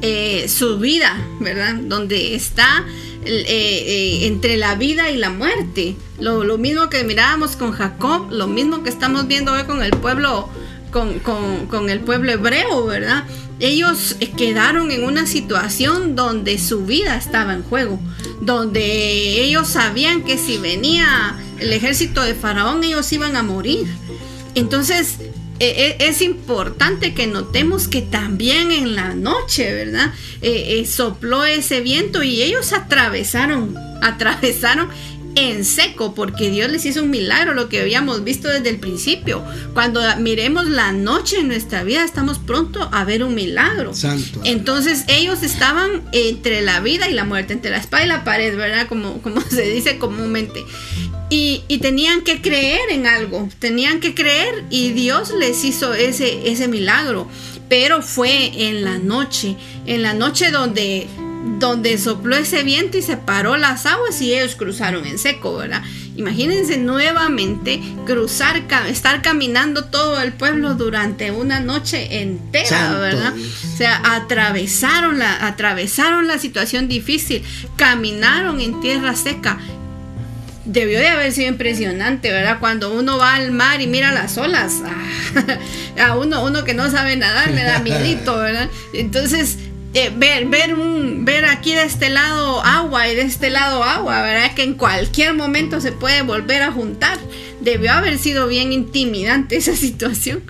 [0.00, 1.74] eh, su vida, ¿verdad?
[1.74, 2.84] Donde está
[3.24, 5.96] eh, eh, entre la vida y la muerte.
[6.20, 9.90] Lo, lo, mismo que mirábamos con Jacob, lo mismo que estamos viendo hoy con el
[9.90, 10.48] pueblo,
[10.92, 13.24] con, con, el pueblo hebreo, ¿verdad?
[13.58, 17.98] Ellos quedaron en una situación donde su vida estaba en juego,
[18.40, 23.86] donde ellos sabían que si venía el ejército de Faraón ellos iban a morir.
[24.54, 25.18] Entonces
[25.64, 30.12] es importante que notemos que también en la noche, ¿verdad?
[30.40, 34.88] Eh, eh, sopló ese viento y ellos atravesaron, atravesaron
[35.34, 39.42] en seco, porque Dios les hizo un milagro, lo que habíamos visto desde el principio.
[39.74, 43.94] Cuando miremos la noche en nuestra vida, estamos pronto a ver un milagro.
[43.94, 44.40] Santo.
[44.44, 48.56] Entonces ellos estaban entre la vida y la muerte, entre la espada y la pared,
[48.56, 48.86] ¿verdad?
[48.88, 50.64] Como, como se dice comúnmente.
[51.30, 56.50] Y, y, tenían que creer en algo, tenían que creer y Dios les hizo ese,
[56.50, 57.26] ese milagro.
[57.70, 61.06] Pero fue en la noche, en la noche donde
[61.42, 65.82] donde sopló ese viento y separó las aguas y ellos cruzaron en seco, ¿verdad?
[66.16, 73.32] Imagínense nuevamente cruzar, estar caminando todo el pueblo durante una noche entera, Santo ¿verdad?
[73.34, 77.42] O sea, atravesaron la, atravesaron la situación difícil,
[77.76, 79.58] caminaron en tierra seca.
[80.64, 82.58] Debió de haber sido impresionante, ¿verdad?
[82.60, 84.74] Cuando uno va al mar y mira las olas,
[85.98, 88.68] a uno, uno que no sabe nadar le da miedito, ¿verdad?
[88.92, 89.58] Entonces,
[89.94, 94.22] eh, ver, ver, un, ver aquí de este lado agua y de este lado agua,
[94.22, 94.54] ¿verdad?
[94.54, 97.18] Que en cualquier momento se puede volver a juntar.
[97.60, 100.42] Debió haber sido bien intimidante esa situación.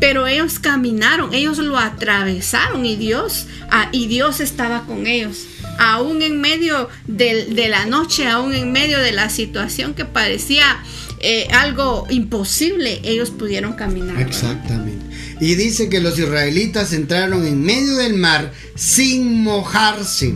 [0.00, 5.46] Pero ellos caminaron, ellos lo atravesaron y Dios, ah, y Dios estaba con ellos.
[5.78, 10.82] Aún en medio de, de, la noche, aún en medio de la situación que parecía
[11.20, 14.20] eh, algo imposible, ellos pudieron caminar.
[14.20, 15.07] Exactamente.
[15.40, 20.34] Y dice que los israelitas entraron en medio del mar sin mojarse,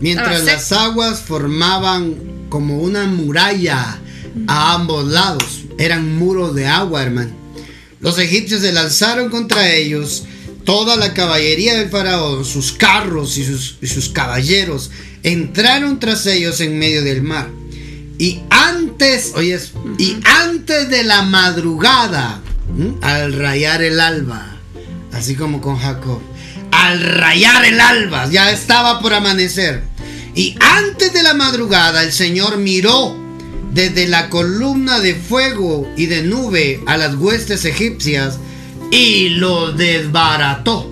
[0.00, 2.14] mientras las aguas formaban
[2.48, 4.00] como una muralla
[4.46, 5.64] a ambos lados.
[5.78, 7.32] Eran muros de agua, hermano.
[8.00, 10.24] Los egipcios se lanzaron contra ellos.
[10.64, 14.90] Toda la caballería del faraón, sus carros y sus, y sus caballeros,
[15.22, 17.48] entraron tras ellos en medio del mar.
[18.18, 22.42] Y antes, oyes, y antes de la madrugada,
[23.00, 24.56] al rayar el alba,
[25.12, 26.20] así como con Jacob,
[26.70, 29.82] al rayar el alba, ya estaba por amanecer.
[30.34, 33.16] Y antes de la madrugada el Señor miró
[33.72, 38.38] desde la columna de fuego y de nube a las huestes egipcias
[38.90, 40.90] y los desbarató.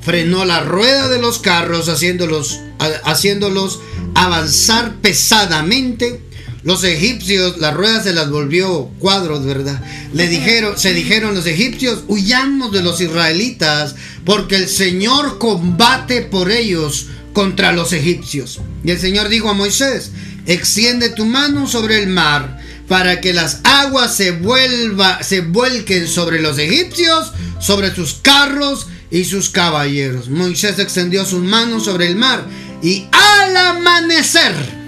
[0.00, 2.60] Frenó la rueda de los carros haciéndolos,
[3.04, 3.80] haciéndolos
[4.14, 6.22] avanzar pesadamente.
[6.66, 9.80] Los egipcios, la rueda se las volvió cuadros, ¿verdad?
[10.12, 13.94] Le dijeron, se dijeron los egipcios, huyamos de los israelitas,
[14.24, 18.58] porque el Señor combate por ellos contra los egipcios.
[18.82, 20.10] Y el Señor dijo a Moisés,
[20.44, 26.40] extiende tu mano sobre el mar para que las aguas se, vuelva, se vuelquen sobre
[26.40, 30.28] los egipcios, sobre sus carros y sus caballeros.
[30.30, 32.44] Moisés extendió sus manos sobre el mar
[32.82, 34.85] y al amanecer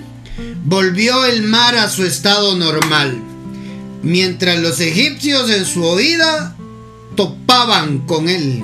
[0.64, 3.18] volvió el mar a su estado normal,
[4.02, 6.56] mientras los egipcios en su oída
[7.16, 8.62] topaban con él.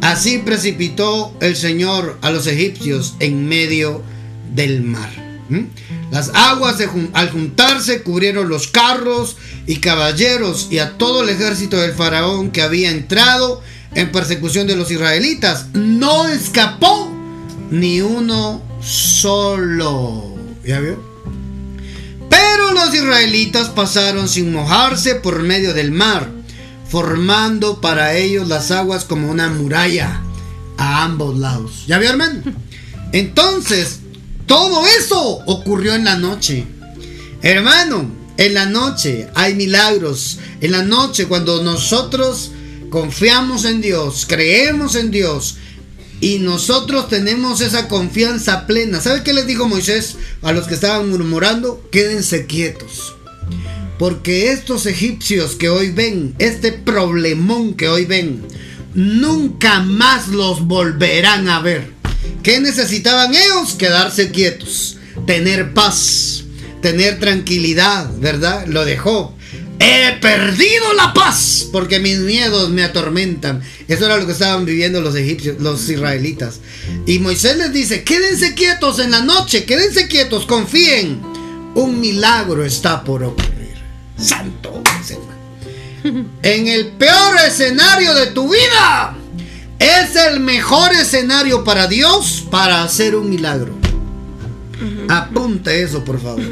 [0.00, 4.02] Así precipitó el Señor a los egipcios en medio
[4.54, 5.10] del mar.
[6.10, 6.76] Las aguas
[7.12, 12.62] al juntarse cubrieron los carros y caballeros y a todo el ejército del faraón que
[12.62, 13.60] había entrado
[13.94, 15.66] en persecución de los israelitas.
[15.74, 17.12] No escapó
[17.70, 20.36] ni uno solo.
[20.64, 21.09] ¿Ya vio?
[22.52, 26.28] Pero los israelitas pasaron sin mojarse por medio del mar,
[26.88, 30.20] formando para ellos las aguas como una muralla
[30.76, 31.84] a ambos lados.
[31.86, 32.10] ¿Ya vio?
[33.12, 34.00] Entonces,
[34.46, 36.66] todo eso ocurrió en la noche.
[37.40, 40.38] Hermano, en la noche hay milagros.
[40.60, 42.50] En la noche cuando nosotros
[42.90, 45.56] confiamos en Dios, creemos en Dios
[46.20, 49.00] y nosotros tenemos esa confianza plena.
[49.00, 51.82] ¿Sabe qué les dijo Moisés a los que estaban murmurando?
[51.90, 53.16] Quédense quietos.
[53.98, 58.42] Porque estos egipcios que hoy ven, este problemón que hoy ven,
[58.94, 61.92] nunca más los volverán a ver.
[62.42, 63.74] ¿Qué necesitaban ellos?
[63.74, 66.44] Quedarse quietos, tener paz,
[66.82, 68.66] tener tranquilidad, ¿verdad?
[68.66, 69.36] Lo dejó.
[69.82, 73.62] He perdido la paz porque mis miedos me atormentan.
[73.88, 76.60] Eso era lo que estaban viviendo los egipcios, los israelitas.
[77.06, 81.22] Y Moisés les dice, quédense quietos en la noche, quédense quietos, confíen.
[81.74, 83.74] Un milagro está por ocurrir.
[84.18, 84.82] Santo.
[86.42, 89.14] En el peor escenario de tu vida
[89.78, 93.79] es el mejor escenario para Dios para hacer un milagro.
[95.08, 96.44] Apunte eso, por favor.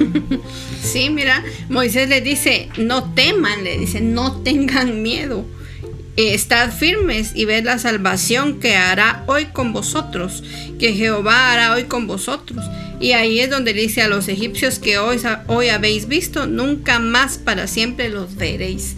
[0.83, 5.45] Sí, mira, Moisés le dice, no teman, le dice, no tengan miedo.
[6.17, 10.43] Eh, estad firmes y ved la salvación que hará hoy con vosotros,
[10.79, 12.65] que Jehová hará hoy con vosotros.
[13.01, 17.39] Y ahí es donde dice a los egipcios que hoy, hoy habéis visto, nunca más
[17.39, 18.97] para siempre los veréis.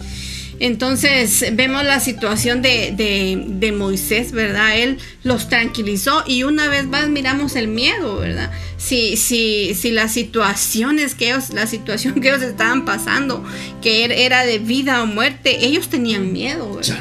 [0.61, 4.77] Entonces vemos la situación de, Moisés, ¿verdad?
[4.77, 8.51] Él los tranquilizó y una vez más miramos el miedo, ¿verdad?
[8.77, 13.43] Si, si, si las situaciones que ellos, la situación que ellos estaban pasando,
[13.81, 16.99] que er, era de vida o muerte, ellos tenían miedo, ¿verdad?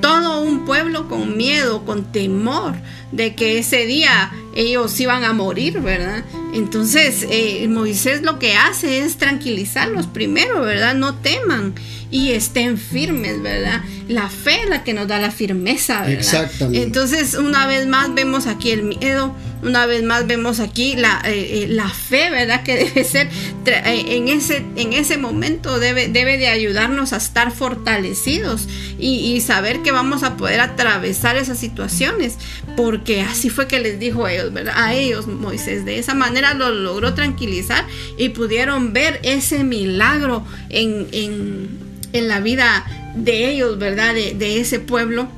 [0.00, 2.74] todo un pueblo con miedo, con temor
[3.10, 6.24] de que ese día ellos iban a morir, ¿verdad?
[6.52, 10.94] Entonces eh, Moisés lo que hace es tranquilizarlos primero, ¿verdad?
[10.94, 11.74] No teman
[12.12, 13.80] y estén firmes, ¿verdad?
[14.06, 16.12] La fe es la que nos da la firmeza, ¿verdad?
[16.12, 16.82] Exactamente.
[16.82, 21.62] Entonces, una vez más vemos aquí el miedo, una vez más vemos aquí la, eh,
[21.62, 22.62] eh, la fe, ¿verdad?
[22.64, 23.28] Que debe ser,
[23.64, 29.82] eh, en ese, en ese momento debe, debe de ayudarnos a estar fortalecidos y, saber
[29.82, 32.36] que vamos a poder atravesar esas situaciones,
[32.76, 34.74] porque así fue que les dijo a ellos, ¿verdad?
[34.76, 37.84] A ellos Moisés, de esa manera lo logró tranquilizar
[38.18, 41.81] y pudieron ver ese milagro en, en
[42.12, 42.84] en la vida
[43.14, 44.14] de ellos, ¿verdad?
[44.14, 45.28] De, ese pueblo,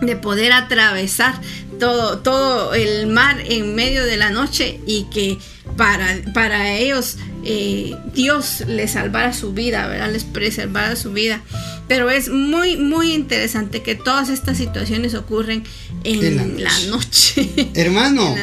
[0.00, 1.40] de poder atravesar
[1.78, 5.38] todo, todo el mar en medio de la noche y que
[5.76, 10.12] para, para ellos eh, Dios les salvara su vida, ¿verdad?
[10.12, 11.42] Les preservara su vida.
[11.88, 15.64] Pero es muy, muy interesante que todas estas situaciones ocurren
[16.04, 17.48] en, la, noche.
[17.74, 18.34] Hermano,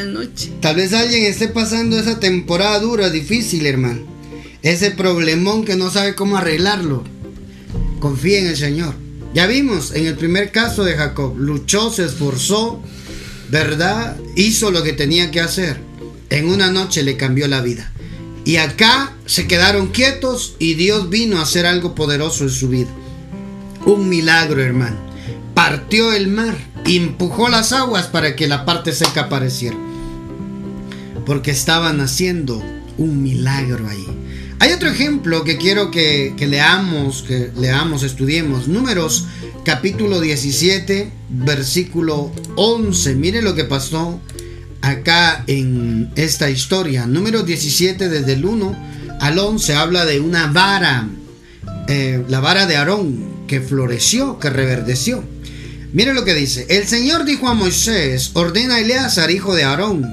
[0.61, 4.01] tal vez alguien esté pasando esa temporada dura, difícil, hermano.
[4.61, 7.03] Ese problemón que no sabe cómo arreglarlo
[7.99, 8.95] confía en el Señor.
[9.33, 12.81] Ya vimos en el primer caso de Jacob, luchó, se esforzó,
[13.49, 14.17] ¿verdad?
[14.35, 15.79] Hizo lo que tenía que hacer.
[16.29, 17.91] En una noche le cambió la vida.
[18.45, 22.89] Y acá se quedaron quietos y Dios vino a hacer algo poderoso en su vida.
[23.85, 24.97] Un milagro, hermano.
[25.53, 29.77] Partió el mar, empujó las aguas para que la parte seca apareciera.
[31.25, 32.63] Porque estaban haciendo
[32.97, 34.18] un milagro ahí.
[34.61, 38.67] Hay otro ejemplo que quiero que, leamos, que leamos, estudiemos.
[38.67, 39.25] Números
[39.63, 43.15] capítulo 17, versículo 11.
[43.15, 44.19] Mire lo que pasó
[44.81, 47.05] acá en esta historia.
[47.05, 51.07] Número 17 desde el 1 al 11 habla de una vara,
[51.87, 55.23] eh, la vara de Aarón que floreció, que reverdeció.
[55.93, 56.65] Mire lo que dice.
[56.69, 60.05] El Señor dijo a Moisés, ordena a Eleazar, hijo de Aarón,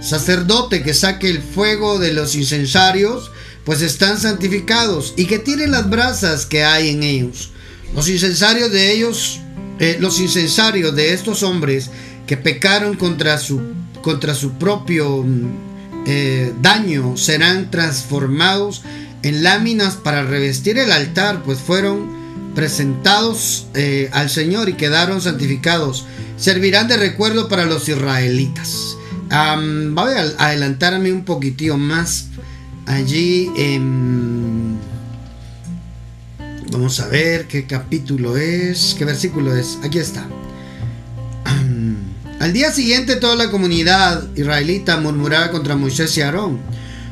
[0.00, 3.30] sacerdote, que saque el fuego de los incensarios,
[3.70, 7.52] pues están santificados, y que tire las brasas que hay en ellos.
[7.94, 9.38] Los incensarios de ellos,
[9.78, 11.88] eh, los incensarios de estos hombres
[12.26, 13.60] que pecaron contra su,
[14.02, 18.82] contra su propio mm, eh, daño, serán transformados
[19.22, 22.08] en láminas para revestir el altar, pues fueron
[22.56, 26.06] presentados eh, al Señor y quedaron santificados.
[26.36, 28.96] Servirán de recuerdo para los israelitas.
[29.30, 32.29] voy a adelantarme un poquitío más
[32.94, 33.50] allí.
[36.70, 39.78] vamos a ver qué capítulo es, qué versículo es.
[39.82, 40.26] Aquí está.
[42.40, 46.60] Al día siguiente toda la comunidad israelita murmuraba contra Moisés y Aarón.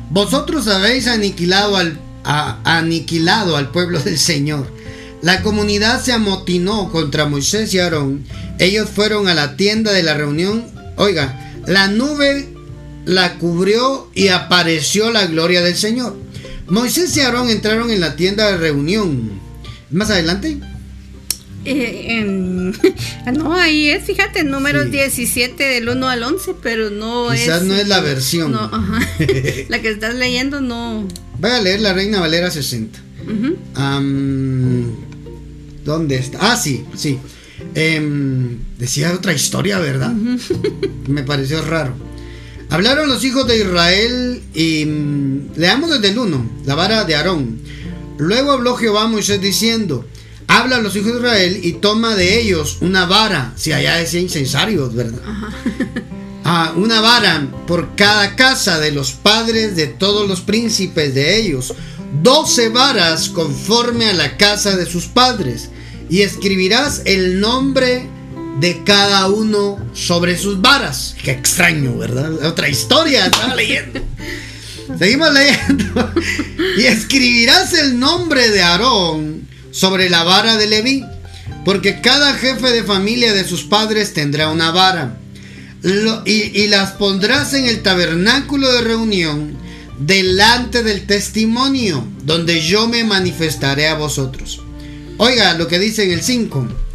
[0.09, 4.79] Vosotros habéis aniquilado al, aniquilado al pueblo del Señor
[5.21, 8.23] la comunidad se amotinó contra Moisés y Aarón.
[8.57, 10.65] Ellos fueron a la tienda de la reunión.
[10.95, 12.47] Oiga, la nube
[13.09, 16.15] la cubrió y apareció la gloria del Señor.
[16.67, 19.31] Moisés y Aarón entraron en la tienda de reunión.
[19.89, 20.59] Más adelante.
[21.65, 22.23] Eh,
[23.33, 27.41] no, ahí es, fíjate, número 17 del 1 al 11, pero no es.
[27.41, 28.51] Quizás no es la versión.
[28.51, 28.69] No,
[29.69, 31.07] la que estás leyendo no.
[31.39, 32.99] Voy a leer la Reina Valera 60.
[35.83, 36.51] ¿Dónde está?
[36.51, 37.17] Ah, sí, sí.
[37.73, 40.13] Em, decía otra historia, ¿verdad?
[41.07, 42.08] Me pareció raro.
[42.69, 47.59] Hablaron los hijos de Israel y mm, leamos desde el 1, la vara de Aarón.
[48.17, 50.05] Luego habló Jehová a Moisés diciendo,
[50.47, 54.19] habla a los hijos de Israel y toma de ellos una vara, si allá decía
[54.19, 55.21] incensarios, ¿verdad?
[56.51, 61.75] Ah, una vara por cada casa de los padres de todos los príncipes de ellos,
[62.23, 65.69] doce varas conforme a la casa de sus padres
[66.09, 68.09] y escribirás el nombre
[68.59, 71.15] de cada uno sobre sus varas.
[71.23, 72.45] Qué extraño, ¿verdad?
[72.45, 74.01] Otra historia, leyendo.
[74.97, 76.13] Seguimos leyendo.
[76.77, 81.05] y escribirás el nombre de Aarón sobre la vara de Leví,
[81.63, 85.17] porque cada jefe de familia de sus padres tendrá una vara.
[86.25, 89.57] y, y las pondrás en el tabernáculo de reunión
[89.99, 94.61] delante del testimonio, donde yo me manifestaré a vosotros.
[95.17, 96.88] Oiga lo que dice en el 5.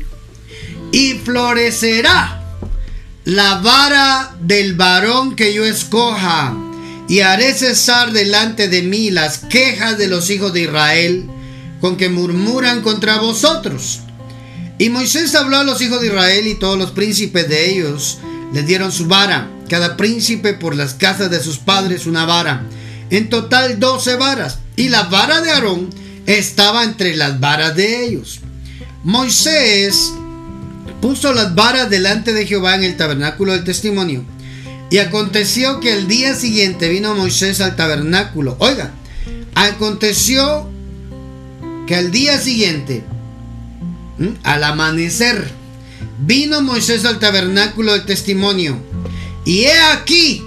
[0.95, 2.41] Y florecerá
[3.25, 6.55] la vara del varón que yo escoja,
[7.09, 11.29] y haré cesar delante de mí las quejas de los hijos de Israel
[11.81, 14.03] con que murmuran contra vosotros.
[14.79, 18.19] Y Moisés habló a los hijos de Israel y todos los príncipes de ellos
[18.53, 22.63] les dieron su vara, cada príncipe por las casas de sus padres una vara,
[23.11, 24.61] en total doce varas.
[24.77, 25.91] Y la vara de Aarón
[26.27, 28.39] estaba entre las varas de ellos.
[29.03, 30.13] Moisés
[31.05, 34.25] puso las varas delante de Jehová en el tabernáculo del testimonio.
[34.91, 38.57] Y aconteció que el día siguiente vino Moisés al tabernáculo.
[38.59, 38.91] Oiga,
[39.55, 40.67] aconteció
[41.87, 43.05] que al día siguiente,
[44.45, 45.47] al amanecer,
[46.21, 48.79] vino Moisés al tabernáculo del testimonio.
[49.45, 50.43] Y he aquí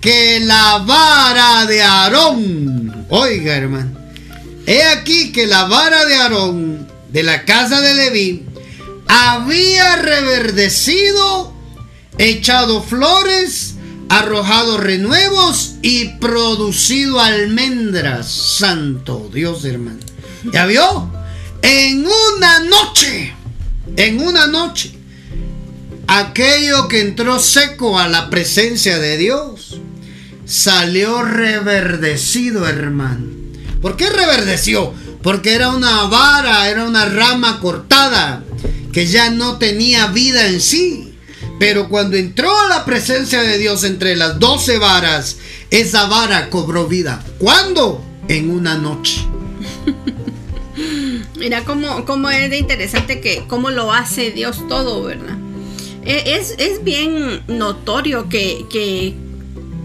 [0.00, 3.96] que la vara de Aarón, oiga hermano,
[4.66, 8.46] He aquí que la vara de Aarón de la casa de Leví
[9.08, 11.52] había reverdecido,
[12.18, 13.74] echado flores,
[14.08, 18.30] arrojado renuevos y producido almendras.
[18.30, 20.00] Santo Dios, hermano.
[20.52, 21.10] ¿Ya vio?
[21.62, 23.34] En una noche,
[23.96, 24.92] en una noche,
[26.06, 29.80] aquello que entró seco a la presencia de Dios
[30.44, 33.28] salió reverdecido, hermano.
[33.80, 34.92] ¿Por qué reverdeció?
[35.22, 38.44] Porque era una vara, era una rama cortada
[38.92, 41.14] que ya no tenía vida en sí.
[41.58, 45.36] Pero cuando entró a la presencia de Dios entre las doce varas,
[45.70, 47.24] esa vara cobró vida.
[47.38, 48.04] ¿Cuándo?
[48.28, 49.22] En una noche.
[51.36, 55.36] Mira cómo, cómo es de interesante que cómo lo hace Dios todo, ¿verdad?
[56.04, 59.14] E, es, es bien notorio que, que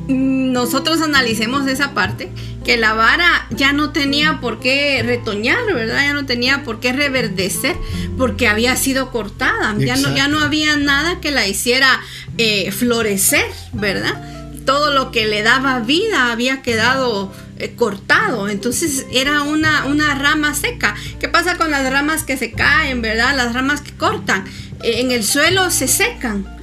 [0.08, 2.30] nosotros analicemos esa parte,
[2.64, 6.01] que la vara ya no tenía por qué retoñar, ¿verdad?
[6.01, 7.76] Ya no tenía por qué reverdecer,
[8.18, 11.99] porque había sido cortada, ya no, ya no había nada que la hiciera
[12.38, 14.22] eh, florecer, ¿verdad?
[14.66, 20.53] Todo lo que le daba vida había quedado eh, cortado, entonces era una, una rama
[20.53, 20.95] seca.
[21.20, 23.36] ¿Qué pasa con las ramas que se caen, ¿verdad?
[23.36, 24.45] Las ramas que cortan,
[24.84, 26.57] eh, en el suelo se secan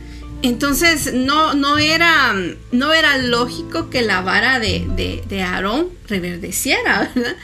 [0.48, 2.34] entonces no, no, era,
[2.70, 7.36] no era lógico que la vara de, de, Aarón reverdeciera, ¿verdad?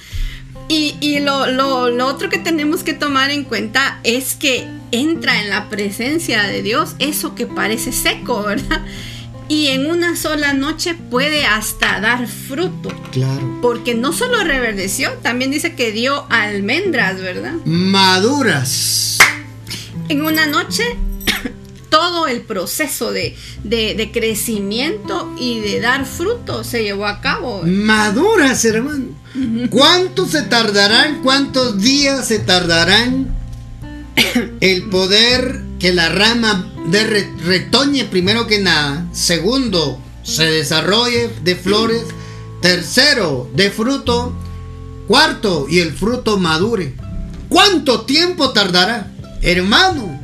[0.69, 5.69] Y, lo, lo, otro que tenemos que tomar en cuenta es que entra en la
[5.69, 8.85] presencia de Dios eso que parece seco, ¿verdad?
[9.49, 12.91] Y en una sola noche puede hasta dar fruto.
[13.11, 13.59] Claro.
[13.61, 17.55] Porque no solo reverdeció, también dice que dio almendras, ¿verdad?
[17.65, 19.19] Maduras.
[20.09, 20.85] En una noche
[21.91, 23.36] todo el proceso de,
[24.12, 27.62] crecimiento y de dar fruto se llevó a cabo.
[27.64, 29.09] Maduras, hermano.
[29.68, 31.22] ¿Cuánto se tardarán?
[31.22, 33.36] ¿Cuántos días se tardarán
[34.61, 37.05] el poder que la rama de
[37.45, 39.07] retoñe primero que nada?
[39.12, 42.05] Segundo, se desarrolle de flores.
[42.62, 44.34] Tercero, de fruto.
[45.07, 46.95] Cuarto, y el fruto madure.
[47.49, 49.11] ¿Cuánto tiempo tardará?
[49.43, 50.20] Hermano,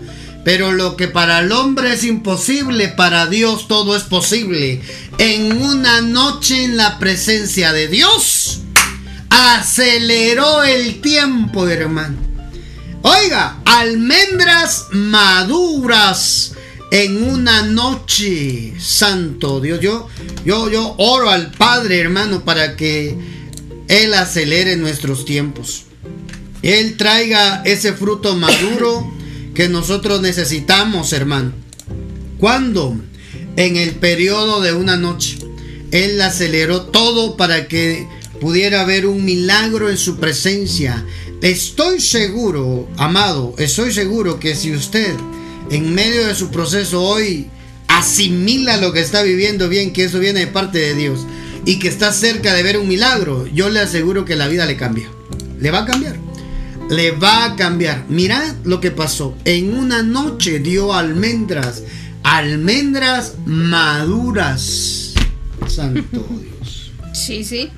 [0.47, 4.81] pero lo que para el hombre es imposible, para Dios todo es posible.
[5.19, 8.61] En una noche en la presencia de Dios,
[9.29, 12.19] aceleró el tiempo, hermano.
[13.03, 16.53] Oiga, almendras maduras
[16.93, 18.73] en una noche.
[18.79, 20.07] Santo Dios, yo,
[20.45, 23.19] yo, yo oro al Padre, hermano, para que
[23.89, 25.87] Él acelere nuestros tiempos.
[26.63, 29.16] Él traiga ese fruto maduro
[29.57, 31.53] que nosotros necesitamos, hermano.
[32.39, 32.95] ¿Cuándo?
[33.57, 35.39] En el periodo de una noche.
[35.93, 38.07] Él aceleró todo para que
[38.39, 41.07] pudiera haber un milagro en su presencia.
[41.41, 45.15] Estoy seguro, amado, estoy seguro que si usted
[45.71, 47.47] en medio de su proceso hoy
[47.89, 51.21] asimila lo que está viviendo bien, que eso viene de parte de Dios
[51.65, 54.77] y que está cerca de ver un milagro, yo le aseguro que la vida le
[54.77, 55.09] cambia.
[55.59, 56.26] Le va a cambiar
[56.89, 58.05] le va a cambiar.
[58.09, 59.37] Mirad lo que pasó.
[59.45, 61.83] En una noche dio almendras,
[62.23, 65.15] almendras maduras.
[65.67, 66.93] Santo Dios.
[67.13, 67.71] Sí, sí.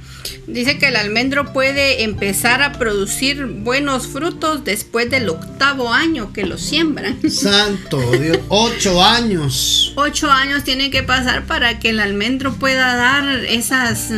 [0.46, 6.44] Dice que el almendro puede empezar a producir buenos frutos después del octavo año que
[6.44, 7.18] lo siembran.
[7.30, 9.92] Santo Dios, ocho años.
[9.96, 14.10] Ocho años tiene que pasar para que el almendro pueda dar esas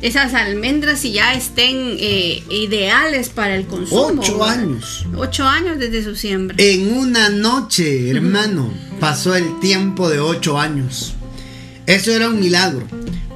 [0.00, 4.20] esas almendras y ya estén eh, ideales para el consumo.
[4.22, 5.06] Ocho años.
[5.16, 6.56] Ocho años desde su siembra.
[6.58, 11.14] En una noche, hermano, pasó el tiempo de ocho años.
[11.86, 12.86] Eso era un milagro.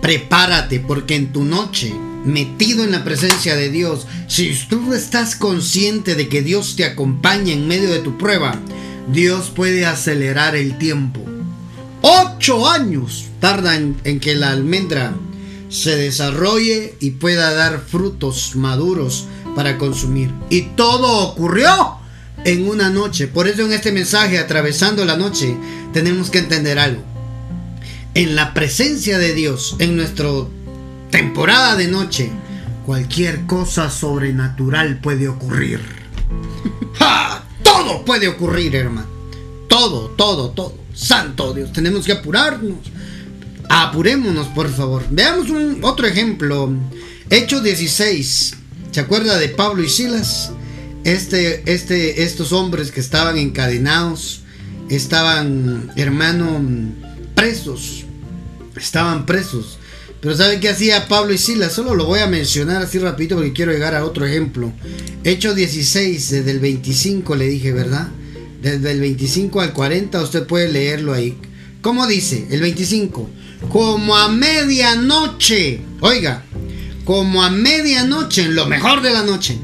[0.01, 1.93] Prepárate porque en tu noche,
[2.25, 7.53] metido en la presencia de Dios, si tú estás consciente de que Dios te acompaña
[7.53, 8.55] en medio de tu prueba,
[9.11, 11.25] Dios puede acelerar el tiempo.
[12.03, 15.15] Ocho años tardan en que la almendra
[15.73, 20.31] se desarrolle y pueda dar frutos maduros para consumir.
[20.51, 21.97] Y todo ocurrió
[22.45, 23.27] en una noche.
[23.27, 25.57] Por eso en este mensaje, atravesando la noche,
[25.95, 27.03] tenemos que entender algo.
[28.15, 30.29] En la presencia de Dios, en nuestra
[31.11, 32.31] temporada de noche,
[32.85, 35.81] cualquier cosa sobrenatural puede ocurrir.
[37.63, 39.09] Todo puede ocurrir, hermano.
[39.69, 40.75] Todo, todo, todo.
[40.95, 42.77] Santo Dios, tenemos que apurarnos
[43.69, 45.05] Apurémonos, por favor.
[45.11, 46.73] Veamos un otro ejemplo.
[47.31, 48.55] Hechos 16.
[48.91, 50.53] ¿Se acuerda de Pablo y Silas?
[51.05, 54.43] Este, este, estos hombres que estaban encadenados,
[54.89, 56.61] estaban, hermano,
[57.35, 58.05] presos.
[58.77, 59.79] Estaban presos.
[60.21, 61.73] Pero ¿saben qué hacía Pablo y Silas?
[61.73, 64.73] Solo lo voy a mencionar así rapidito porque quiero llegar a otro ejemplo.
[65.25, 68.09] Hechos 16, desde el 25 le dije, ¿verdad?
[68.63, 71.37] Desde el 25 al 40 usted puede leerlo ahí.
[71.83, 72.47] ¿Cómo dice?
[72.51, 73.29] El 25
[73.69, 76.45] como a medianoche, oiga,
[77.05, 79.59] como a medianoche, en lo mejor de la noche,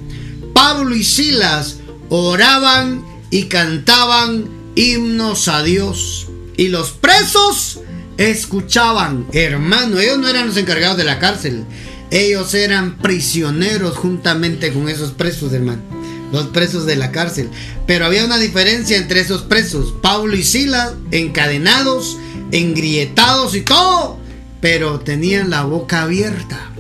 [0.53, 6.29] Pablo y Silas oraban y cantaban himnos a Dios.
[6.57, 7.81] Y los presos
[8.17, 11.65] escuchaban, hermano, ellos no eran los encargados de la cárcel,
[12.11, 15.83] ellos eran prisioneros juntamente con esos presos, hermano.
[16.33, 17.51] Los presos de la cárcel.
[17.87, 19.95] Pero había una diferencia entre esos presos.
[20.03, 22.19] Pablo y Silas encadenados
[22.53, 24.19] engrietados y todo,
[24.61, 26.71] pero tenían la boca abierta.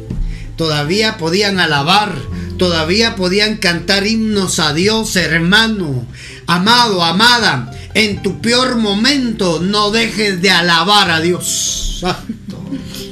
[0.56, 2.14] Todavía podían alabar,
[2.56, 6.06] todavía podían cantar himnos a Dios, hermano.
[6.46, 12.04] Amado, amada, en tu peor momento no dejes de alabar a Dios.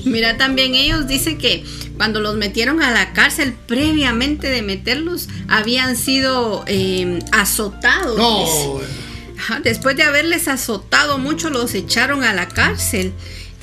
[0.04, 1.64] Mira, también ellos dicen que
[1.96, 8.16] cuando los metieron a la cárcel, previamente de meterlos, habían sido eh, azotados.
[8.16, 8.80] No.
[9.64, 13.12] Después de haberles azotado mucho, los echaron a la cárcel.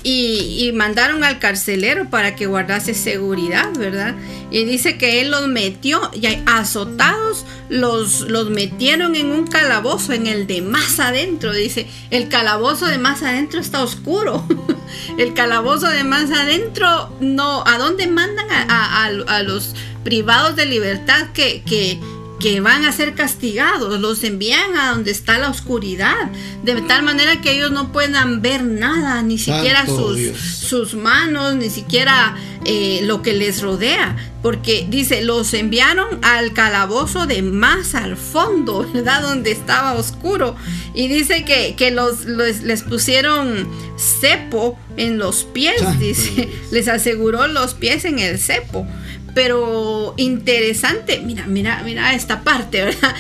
[0.04, 4.16] Y, mandaron al carcelero para que guardase seguridad, ¿verdad?
[4.52, 10.28] Y dice que él los metió, y azotados, los, los metieron en un calabozo, en
[10.28, 11.54] el de más adentro.
[11.54, 14.46] Dice, el calabozo de más adentro está oscuro.
[15.18, 19.74] el calabozo de más adentro, no, ¿a dónde mandan a, a los
[20.04, 22.00] privados de libertad que, que
[22.44, 26.30] que van a ser castigados, los envían a donde está la oscuridad,
[26.62, 31.70] de tal manera que ellos no puedan ver nada, ni siquiera sus, sus, manos, ni
[31.70, 32.36] siquiera
[32.66, 38.86] eh, lo que les rodea, porque dice, los enviaron al calabozo de más al fondo,
[38.94, 39.22] ¿verdad?
[39.22, 40.58] Donde estaba oscuro,
[40.94, 47.74] y dice que, que los, les pusieron cepo en los pies, dice, les aseguró los
[47.74, 48.86] pies en el cepo
[49.34, 51.22] pero interesante.
[51.24, 53.16] Mira, mira, mira esta parte, ¿verdad?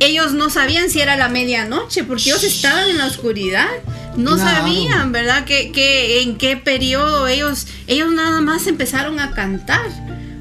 [0.00, 3.68] Ellos no sabían si era la medianoche porque ellos estaban en la oscuridad.
[4.16, 5.44] No sabían, ¿verdad?
[5.44, 9.86] Que, en qué periodo ellos, ellos nada más empezaron a cantar.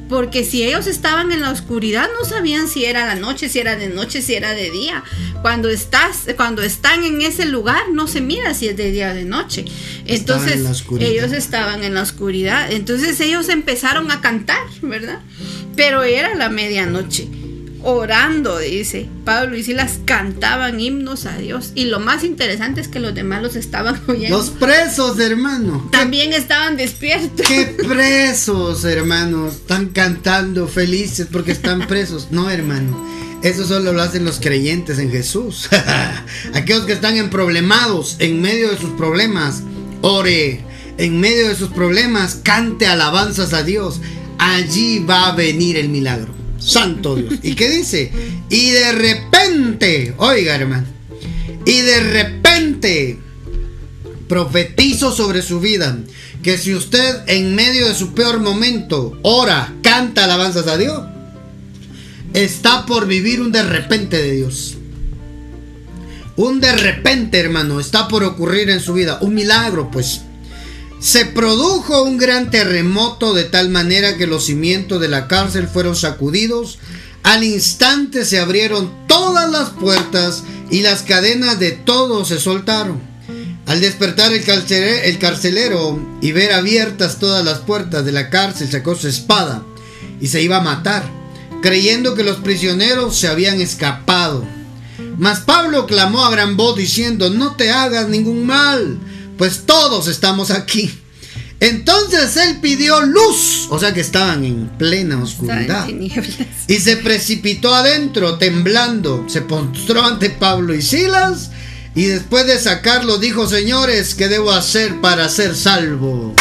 [0.10, 3.76] Porque si ellos estaban en la oscuridad, no sabían si era la noche, si era
[3.76, 5.04] de noche, si era de día.
[5.42, 9.14] Cuando estás, cuando están en ese lugar, no se mira si es de día o
[9.14, 9.66] de noche.
[10.06, 10.56] Entonces,
[11.00, 12.72] ellos estaban en la oscuridad.
[12.72, 15.20] Entonces ellos empezaron a cantar, ¿verdad?
[15.76, 17.28] Pero era la medianoche
[17.88, 21.72] orando, dice Pablo y Silas cantaban himnos a Dios.
[21.74, 24.38] Y lo más interesante es que los demás los estaban oyendo.
[24.38, 25.88] Los presos, hermano.
[25.92, 27.48] También estaban despiertos.
[27.48, 29.56] ¿Qué presos, hermanos?
[29.56, 32.28] Están cantando felices porque están presos.
[32.30, 33.08] No, hermano.
[33.42, 35.70] Eso solo lo hacen los creyentes en Jesús.
[36.54, 39.64] Aquellos que están en problemados, en medio de sus problemas,
[40.02, 40.62] ore.
[40.98, 44.02] En medio de sus problemas, cante alabanzas a Dios.
[44.40, 46.37] Allí va a venir el milagro.
[46.68, 47.34] Santo Dios.
[47.44, 48.12] ¿Y qué dice?
[48.50, 50.86] Y de repente, oiga hermano,
[51.66, 53.20] y de repente
[54.28, 55.98] profetizo sobre su vida
[56.44, 61.04] que si usted en medio de su peor momento ora, canta alabanzas a Dios,
[62.34, 64.78] está por vivir un de repente de Dios.
[66.36, 69.18] Un de repente, hermano, está por ocurrir en su vida.
[69.22, 70.22] Un milagro, pues.
[71.00, 75.96] Se produjo un gran terremoto de tal manera que los cimientos de la cárcel fueron
[75.96, 76.80] sacudidos.
[77.22, 83.00] Al instante se abrieron todas las puertas y las cadenas de todos se soltaron.
[83.68, 88.72] Al despertar el carcelero, el carcelero y ver abiertas todas las puertas de la cárcel,
[88.72, 89.64] sacó su espada
[90.20, 91.04] y se iba a matar,
[91.62, 94.46] creyendo que los prisioneros se habían escapado.
[95.18, 99.00] Mas Pablo clamó a gran voz diciendo, no te hagas ningún mal
[99.38, 100.92] pues todos estamos aquí.
[101.60, 105.88] Entonces él pidió luz, o sea que estaban en plena oscuridad.
[106.68, 109.26] Y se precipitó adentro, temblando.
[109.28, 111.52] Se postró ante Pablo y Silas.
[111.96, 116.36] Y después de sacarlo dijo, señores, ¿qué debo hacer para ser salvo?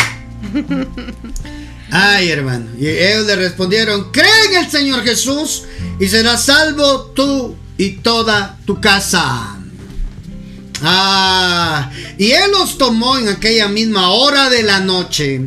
[1.91, 2.67] Ay, hermano.
[2.79, 5.63] Y ellos le respondieron, cree en el Señor Jesús
[5.99, 9.56] y serás salvo tú y toda tu casa.
[10.83, 15.41] Ah, y él los tomó en aquella misma hora de la noche,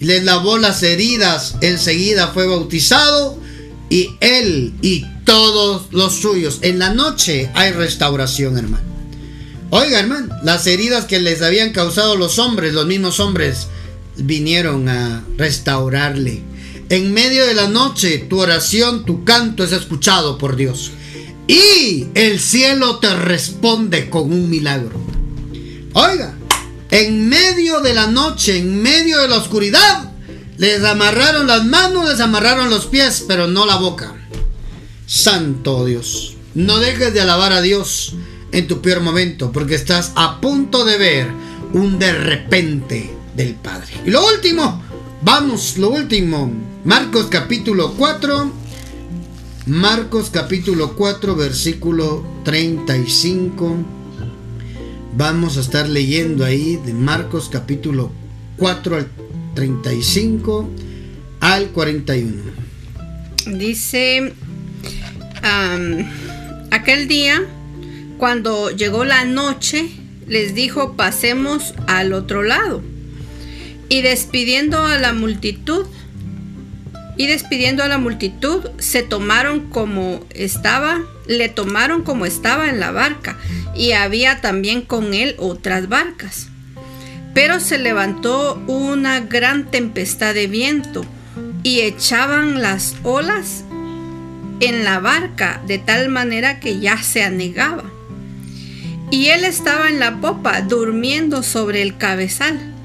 [0.00, 3.38] les lavó las heridas, enseguida fue bautizado
[3.88, 6.58] y él y todos los suyos.
[6.62, 8.84] En la noche hay restauración, hermano.
[9.70, 13.66] Oiga, hermano, las heridas que les habían causado los hombres, los mismos hombres,
[14.16, 16.42] vinieron a restaurarle.
[16.88, 20.92] En medio de la noche, tu oración, tu canto es escuchado por Dios.
[21.46, 25.00] Y el cielo te responde con un milagro.
[25.92, 26.34] Oiga,
[26.90, 30.12] en medio de la noche, en medio de la oscuridad,
[30.56, 34.14] les amarraron las manos, les amarraron los pies, pero no la boca.
[35.06, 38.14] Santo Dios, no dejes de alabar a Dios
[38.52, 41.28] en tu peor momento, porque estás a punto de ver
[41.72, 43.92] un de repente del Padre.
[44.04, 44.82] Y lo último,
[45.22, 46.50] vamos, lo último,
[46.84, 48.65] Marcos capítulo 4
[49.66, 53.78] Marcos capítulo 4 versículo 35.
[55.16, 58.12] Vamos a estar leyendo ahí de Marcos capítulo
[58.58, 59.08] 4 al
[59.56, 60.70] 35
[61.40, 62.42] al 41.
[63.58, 64.34] Dice,
[66.70, 67.44] aquel día,
[68.18, 69.88] cuando llegó la noche,
[70.28, 72.84] les dijo, pasemos al otro lado.
[73.88, 75.86] Y despidiendo a la multitud,
[77.16, 82.90] y despidiendo a la multitud, se tomaron como estaba, le tomaron como estaba en la
[82.90, 83.38] barca,
[83.74, 86.48] y había también con él otras barcas.
[87.34, 91.04] Pero se levantó una gran tempestad de viento,
[91.62, 93.64] y echaban las olas
[94.60, 97.84] en la barca de tal manera que ya se anegaba.
[99.10, 102.75] Y él estaba en la popa, durmiendo sobre el cabezal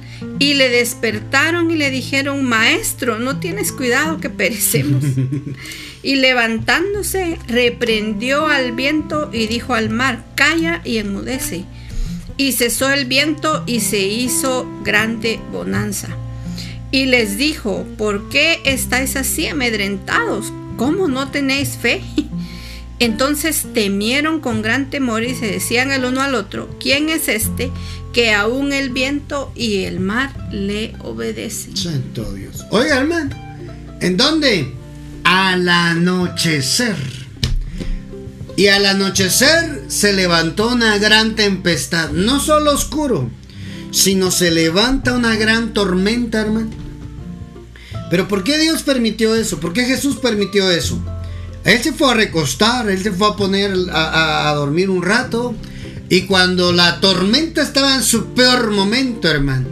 [0.41, 5.03] Y le despertaron y le dijeron, Maestro, no tienes cuidado que perecemos.
[6.03, 11.65] y levantándose, reprendió al viento y dijo al mar, Calla y enmudece.
[12.37, 16.07] Y cesó el viento y se hizo grande bonanza.
[16.89, 20.51] Y les dijo, ¿por qué estáis así amedrentados?
[20.75, 22.01] ¿Cómo no tenéis fe?
[23.01, 27.71] Entonces temieron con gran temor y se decían el uno al otro, ¿quién es este
[28.13, 31.75] que aún el viento y el mar le obedecen?
[31.75, 32.63] Santo Dios.
[32.69, 33.35] Oiga, hermano,
[34.01, 34.71] ¿en dónde?
[35.23, 36.95] Al anochecer.
[38.55, 43.31] Y al anochecer se levantó una gran tempestad, no solo oscuro,
[43.89, 46.69] sino se levanta una gran tormenta, hermano.
[48.11, 49.59] Pero ¿por qué Dios permitió eso?
[49.59, 51.01] ¿Por qué Jesús permitió eso?
[51.63, 55.55] Él se fue a recostar, él se fue a poner a, dormir un rato.
[56.09, 59.67] Y cuando la tormenta estaba en su peor momento, hermano,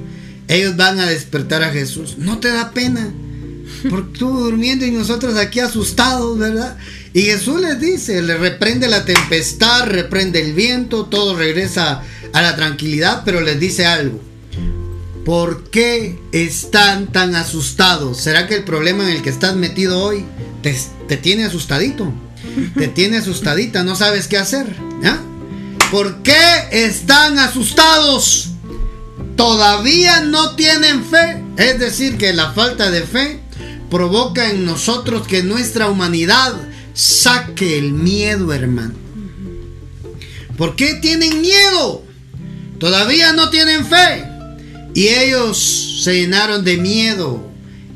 [0.48, 2.18] ellos van a despertar a Jesús.
[2.18, 3.12] No te da pena.
[3.90, 6.78] Porque tú durmiendo y nosotros aquí asustados, ¿verdad?
[7.14, 12.56] Y Jesús les dice, le reprende la tempestad, reprende el viento, todo regresa a la
[12.56, 14.22] tranquilidad, pero les dice algo.
[15.26, 18.18] ¿Por qué están tan asustados?
[18.18, 20.26] ¿Será que el problema en el que estás metido hoy
[20.62, 22.12] te, tiene asustadito?
[22.78, 24.76] Te tiene asustadita, no sabes qué hacer.
[25.92, 26.38] ¿Por qué
[26.72, 28.50] están asustados?
[29.36, 31.44] Todavía no tienen fe.
[31.58, 33.40] Es decir, que la falta de fe
[33.90, 36.54] provoca en nosotros que nuestra humanidad
[36.94, 38.94] saque el miedo, hermano.
[40.58, 42.04] ¿Por qué tienen miedo?
[42.80, 44.26] Todavía no tienen fe.
[44.94, 47.49] Y ellos se llenaron de miedo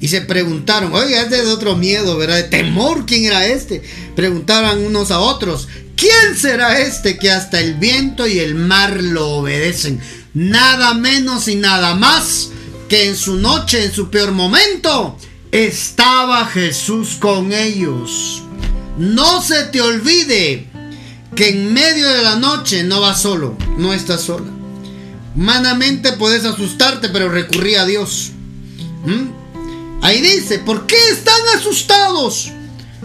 [0.04, 2.36] y se preguntaron, oiga, este es otro miedo, ¿verdad?
[2.36, 3.82] De temor, ¿quién era este?
[4.18, 9.30] Preguntaban unos a otros, ¿quién será este que hasta el viento y el mar lo
[9.30, 10.02] obedecen?
[10.34, 12.50] Nada menos y nada más
[12.90, 15.18] que en su noche, en su peor momento,
[15.54, 18.44] estaba Jesús con ellos.
[18.98, 20.68] No se te olvide
[21.34, 24.52] que en medio de la noche no vas solo, no estás sola.
[25.34, 28.32] Humanamente puedes asustarte, pero recurrí a Dios.
[29.06, 29.43] ¿Mm?
[30.04, 32.52] Ahí dice, ¿por qué están asustados?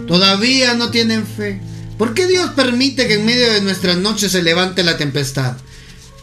[0.09, 1.61] Todavía no tienen fe.
[1.97, 5.57] ¿Por qué Dios permite que en medio de nuestras noches se levante la tempestad?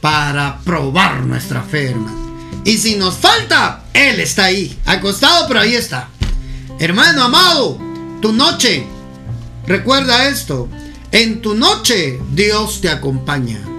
[0.02, 2.62] Para probar nuestra fe, hermano.
[2.66, 6.10] Y si nos falta, Él está ahí, acostado, pero ahí está.
[6.78, 7.80] Hermano amado,
[8.22, 8.86] tu noche,
[9.66, 10.68] recuerda esto,
[11.14, 13.75] en tu noche Dios te acompaña.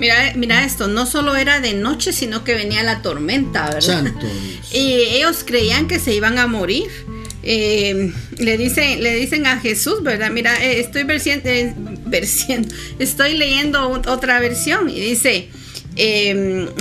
[0.00, 4.10] Mira, mira esto, no solo era de noche, sino que venía la tormenta, ¿verdad?
[4.72, 6.88] Y ellos creían que se iban a morir.
[7.42, 10.30] Eh, le dicen le dicen a Jesús, ¿verdad?
[10.30, 11.74] Mira, eh, estoy eh,
[12.98, 15.50] estoy leyendo otra versión y dice,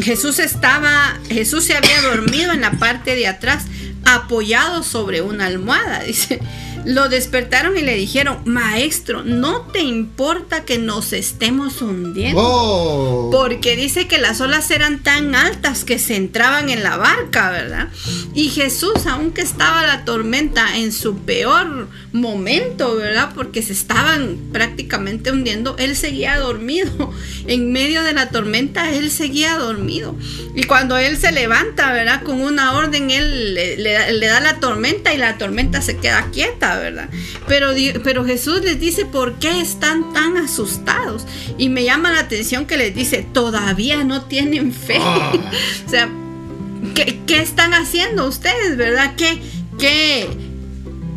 [0.02, 3.66] Jesús estaba, Jesús se había dormido en la parte de atrás,
[4.06, 6.40] apoyado sobre una almohada, dice.
[6.86, 12.42] Lo despertaron y le dijeron, maestro, ¿no te importa que nos estemos hundiendo?
[12.42, 13.30] Oh.
[13.32, 17.90] Porque dice que las olas eran tan altas que se entraban en la barca, ¿verdad?
[18.34, 23.32] Y Jesús, aunque estaba la tormenta en su peor momento, ¿verdad?
[23.36, 27.14] Porque se estaban prácticamente hundiendo, él seguía dormido.
[27.48, 30.16] En medio de la tormenta, él seguía dormido.
[30.56, 32.22] Y cuando él se levanta, ¿verdad?
[32.22, 37.10] Con una orden, él le, da la tormenta y la tormenta se queda quieta, ¿verdad?
[37.48, 37.70] Pero,
[38.04, 41.26] pero Jesús les dice, ¿por qué están tan asustados?
[41.58, 44.98] Y me llama la atención que les dice, todavía no tienen fe.
[45.00, 45.32] Ah.
[45.88, 46.10] o sea,
[46.96, 49.16] ¿qué, ¿qué, están haciendo ustedes, verdad?
[49.16, 49.42] ¿Qué,
[49.80, 50.30] qué,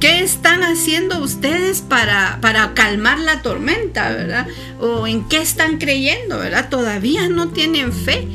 [0.00, 4.48] ¿Qué están haciendo ustedes para, para calmar la tormenta, verdad?
[4.80, 6.68] ¿O en qué están creyendo, verdad?
[6.68, 8.26] Todavía no tienen fe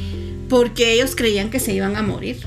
[0.49, 2.37] porque ellos creían que se iban a morir.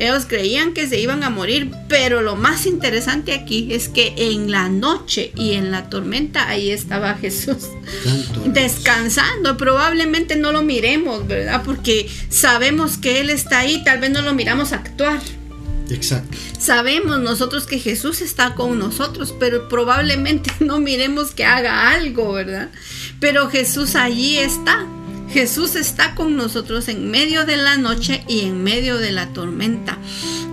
[0.00, 4.50] Ellos creían que se iban a morir, pero lo más interesante aquí es que en
[4.50, 7.68] la noche y en la tormenta ahí estaba Jesús
[8.46, 9.58] descansando.
[9.58, 11.62] Probablemente no lo miremos, ¿verdad?
[11.66, 15.20] Porque sabemos que Él está ahí, tal vez no lo miramos actuar.
[15.90, 16.34] Exacto.
[16.58, 22.70] Sabemos nosotros que Jesús está con nosotros, pero probablemente no miremos que haga algo, ¿verdad?
[23.20, 24.86] Pero Jesús allí está.
[25.32, 29.98] Jesús está con nosotros en medio de la noche y en medio de la tormenta.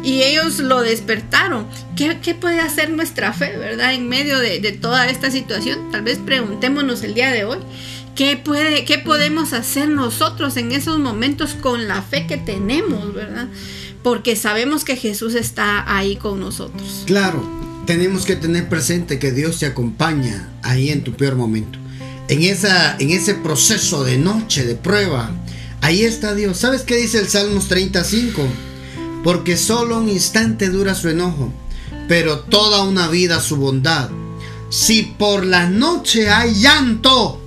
[0.04, 1.68] Y ellos lo despertaron.
[1.96, 3.94] ¿Qué, puede hacer nuestra fe, verdad?
[3.94, 5.92] En medio de, toda esta situación.
[5.92, 7.58] Tal vez preguntémonos el día de hoy.
[8.16, 13.48] ¿Qué, puede, ¿Qué podemos hacer nosotros en esos momentos con la fe que tenemos, verdad?
[14.08, 17.04] porque sabemos que Jesús está ahí con nosotros.
[17.06, 17.44] Claro,
[17.86, 21.78] tenemos que tener presente que Dios te acompaña ahí en tu peor momento.
[22.30, 25.32] En, esa, en ese proceso de noche, de prueba,
[25.82, 26.58] Ahí está Dios.
[26.58, 28.46] ¿Sabes qué dice el Salmos 35?
[29.24, 31.54] Porque solo un instante dura su enojo,
[32.08, 34.10] pero toda una vida su bondad.
[34.70, 37.42] Si por la noche hay llanto,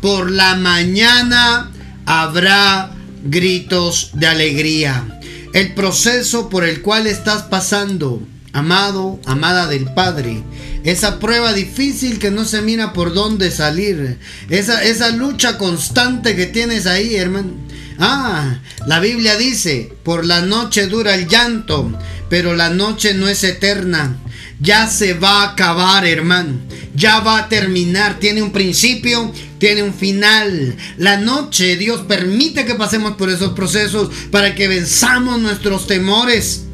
[0.00, 1.70] por la mañana
[2.06, 5.20] habrá gritos de alegría.
[5.52, 8.22] El proceso por el cual estás pasando,
[8.52, 10.42] amado, amada del Padre,
[10.84, 16.46] esa prueba difícil que no se mira por dónde salir, esa, esa lucha constante que
[16.46, 17.52] tienes ahí, hermano.
[17.98, 21.92] Ah, la Biblia dice, por la noche dura el llanto,
[22.30, 24.16] pero la noche no es eterna.
[24.58, 26.58] Ya se va a acabar, hermano.
[26.94, 28.18] Ya va a terminar.
[28.18, 30.76] Tiene un principio, tiene un final.
[30.98, 36.64] La noche Dios permite que pasemos por esos procesos para que venzamos nuestros temores.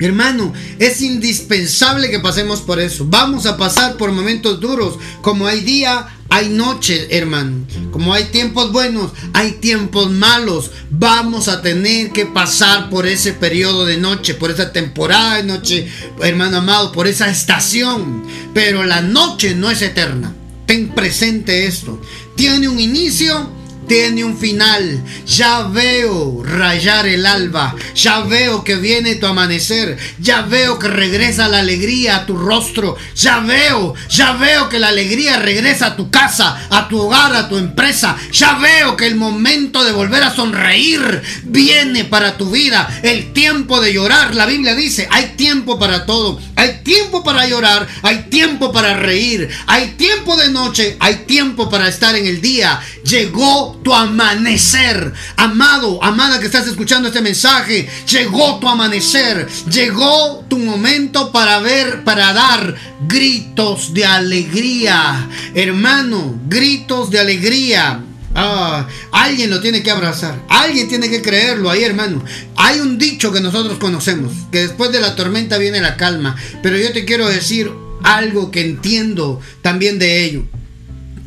[0.00, 3.04] Hermano, es indispensable que pasemos por eso.
[3.06, 4.98] Vamos a pasar por momentos duros.
[5.20, 7.66] Como hay día, hay noche, hermano.
[7.90, 10.70] Como hay tiempos buenos, hay tiempos malos.
[10.88, 15.88] Vamos a tener que pasar por ese periodo de noche, por esa temporada de noche,
[16.22, 18.22] hermano amado, por esa estación.
[18.54, 20.34] Pero la noche no es eterna.
[20.64, 22.00] Ten presente esto.
[22.36, 23.59] Tiene un inicio
[23.90, 25.02] tiene un final.
[25.26, 27.74] Ya veo rayar el alba.
[27.96, 29.98] Ya veo que viene tu amanecer.
[30.20, 32.96] Ya veo que regresa la alegría a tu rostro.
[33.16, 37.48] Ya veo, ya veo que la alegría regresa a tu casa, a tu hogar, a
[37.48, 38.16] tu empresa.
[38.30, 43.00] Ya veo que el momento de volver a sonreír viene para tu vida.
[43.02, 44.36] El tiempo de llorar.
[44.36, 46.40] La Biblia dice, hay tiempo para todo.
[46.54, 47.88] Hay tiempo para llorar.
[48.02, 49.48] Hay tiempo para reír.
[49.66, 50.96] Hay tiempo de noche.
[51.00, 52.80] Hay tiempo para estar en el día.
[53.02, 55.12] Llegó tu amanecer.
[55.36, 59.46] Amado, amada que estás escuchando este mensaje, llegó tu amanecer.
[59.70, 62.74] Llegó tu momento para ver, para dar
[63.06, 65.28] gritos de alegría.
[65.54, 68.04] Hermano, gritos de alegría.
[68.34, 70.40] Ah, alguien lo tiene que abrazar.
[70.48, 72.24] Alguien tiene que creerlo ahí, hermano.
[72.56, 76.36] Hay un dicho que nosotros conocemos, que después de la tormenta viene la calma.
[76.62, 77.70] Pero yo te quiero decir
[78.02, 80.44] algo que entiendo también de ello.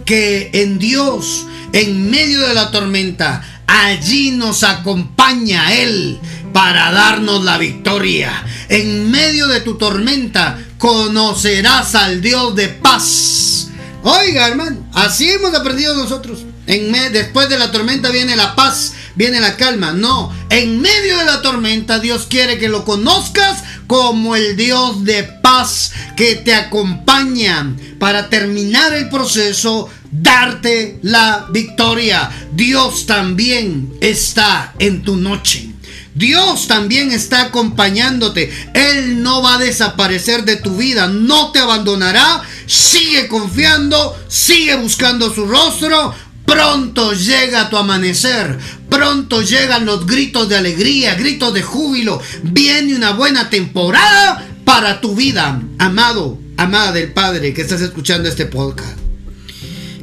[0.06, 6.20] Que en Dios en medio de la tormenta, allí nos acompaña Él
[6.54, 8.46] para darnos la victoria.
[8.70, 13.70] En medio de tu tormenta conocerás al Dios de paz.
[14.04, 16.46] Oiga, hermano, así hemos aprendido nosotros.
[16.68, 19.94] En después de la tormenta viene la paz, viene la calma.
[19.94, 25.24] No, en medio de la tormenta Dios quiere que lo conozcas como el Dios de
[25.24, 32.30] paz que te acompaña para terminar el proceso darte la victoria.
[32.54, 35.70] Dios también está en tu noche.
[36.16, 38.52] Dios también está acompañándote.
[38.74, 42.44] Él no va a desaparecer de tu vida, no te abandonará.
[42.68, 46.14] Sigue confiando, sigue buscando su rostro.
[46.46, 48.58] Pronto llega tu amanecer,
[48.90, 52.22] pronto llegan los gritos de alegría, gritos de júbilo.
[52.44, 58.46] Viene una buena temporada para tu vida, amado, amada del Padre que estás escuchando este
[58.46, 59.03] podcast.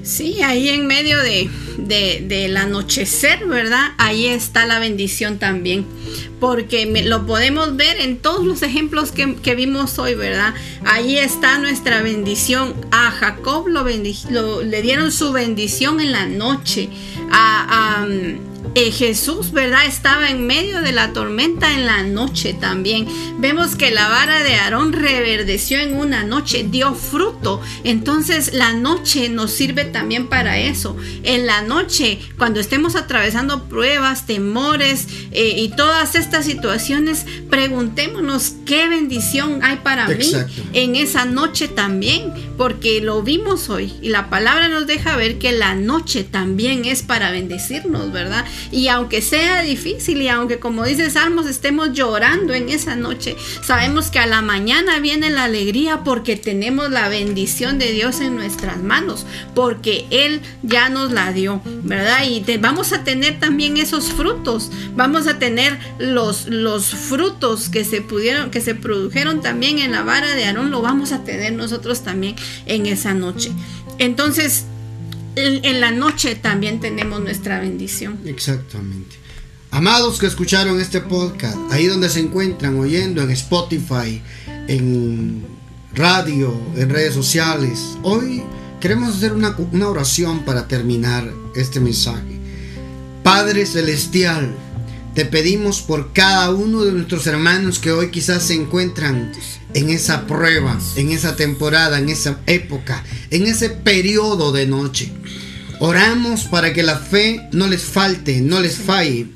[0.03, 1.51] Sí, ahí en medio de,
[2.26, 3.92] del anochecer, ¿verdad?
[3.98, 5.86] Ahí está la bendición también.
[6.40, 10.55] Porque lo podemos ver en todos los ejemplos que, vimos hoy, ¿verdad?
[10.84, 12.74] Ahí está nuestra bendición.
[12.90, 16.88] A Jacob lo, le dieron su bendición en la noche.
[17.30, 18.07] a
[18.75, 19.87] eh, Jesús, ¿verdad?
[19.87, 23.07] Estaba en medio de la tormenta en la noche también.
[23.39, 27.61] Vemos que la vara de Aarón reverdeció en una noche, dio fruto.
[27.83, 30.97] Entonces la noche nos sirve también para eso.
[31.25, 38.89] En la noche, cuando estemos atravesando pruebas, temores eh, y todas estas situaciones, preguntémonos qué
[38.89, 40.33] bendición hay para mí
[40.73, 45.51] en esa noche también, porque lo vimos hoy y la palabra nos deja ver que
[45.51, 48.45] la noche también es para bendecirnos, ¿verdad?
[48.71, 54.11] Y aunque sea difícil y aunque como dice Salmos estemos llorando en esa noche, sabemos
[54.11, 58.77] que a la mañana viene la alegría porque tenemos la bendición de Dios en nuestras
[58.77, 62.25] manos, porque Él ya nos la dio, ¿verdad?
[62.29, 68.03] Y vamos a tener también esos frutos, vamos a tener los, los frutos que se
[68.03, 72.03] pudieron, que se produjeron también en la vara de Aarón, lo vamos a tener nosotros
[72.03, 73.51] también en esa noche.
[73.98, 74.64] Entonces,
[75.36, 78.18] en, la noche también tenemos nuestra bendición.
[78.24, 79.16] Exactamente.
[79.70, 84.20] Amados que escucharon este podcast, ahí donde se encuentran oyendo en Spotify,
[84.66, 85.44] en
[85.94, 88.42] radio, en redes sociales, hoy
[88.80, 92.40] queremos hacer una, una oración para terminar este mensaje.
[93.22, 94.53] Padre Celestial,
[95.15, 99.33] te pedimos por cada uno de nuestros hermanos que hoy quizás se encuentran
[99.75, 105.13] en esa prueba, en esa temporada, en esa época, en ese periodo de noche.
[105.81, 109.29] Oramos para que la fe no les falte, no les falle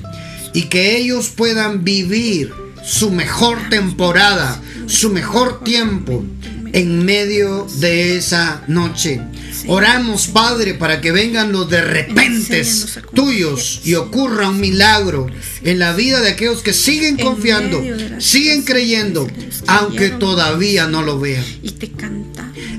[0.53, 2.53] y que ellos puedan vivir
[2.85, 6.25] su mejor temporada, su mejor tiempo
[6.73, 9.21] en medio de esa noche.
[9.67, 15.27] Oramos, Padre, para que vengan los de repentes tuyos y ocurra un milagro
[15.63, 17.83] en la vida de aquellos que siguen confiando,
[18.19, 19.27] siguen creyendo,
[19.67, 21.45] aunque todavía no lo vean.
[21.63, 21.91] Y te.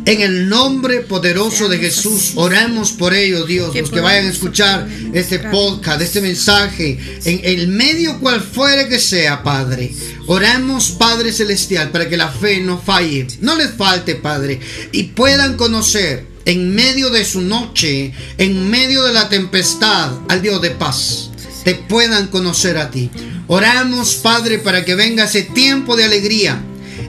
[0.06, 4.88] En el nombre poderoso de Jesús, oramos por ellos, Dios, los que vayan a escuchar
[5.14, 9.92] este podcast, este mensaje, en el medio cual fuera que sea, Padre.
[10.28, 14.60] Oramos, Padre Celestial, para que la fe no falle, no les falte, Padre,
[14.92, 20.62] y puedan conocer en medio de su noche, en medio de la tempestad, al Dios
[20.62, 21.32] de paz,
[21.64, 23.10] te puedan conocer a ti.
[23.48, 26.62] Oramos, Padre, para que venga ese tiempo de alegría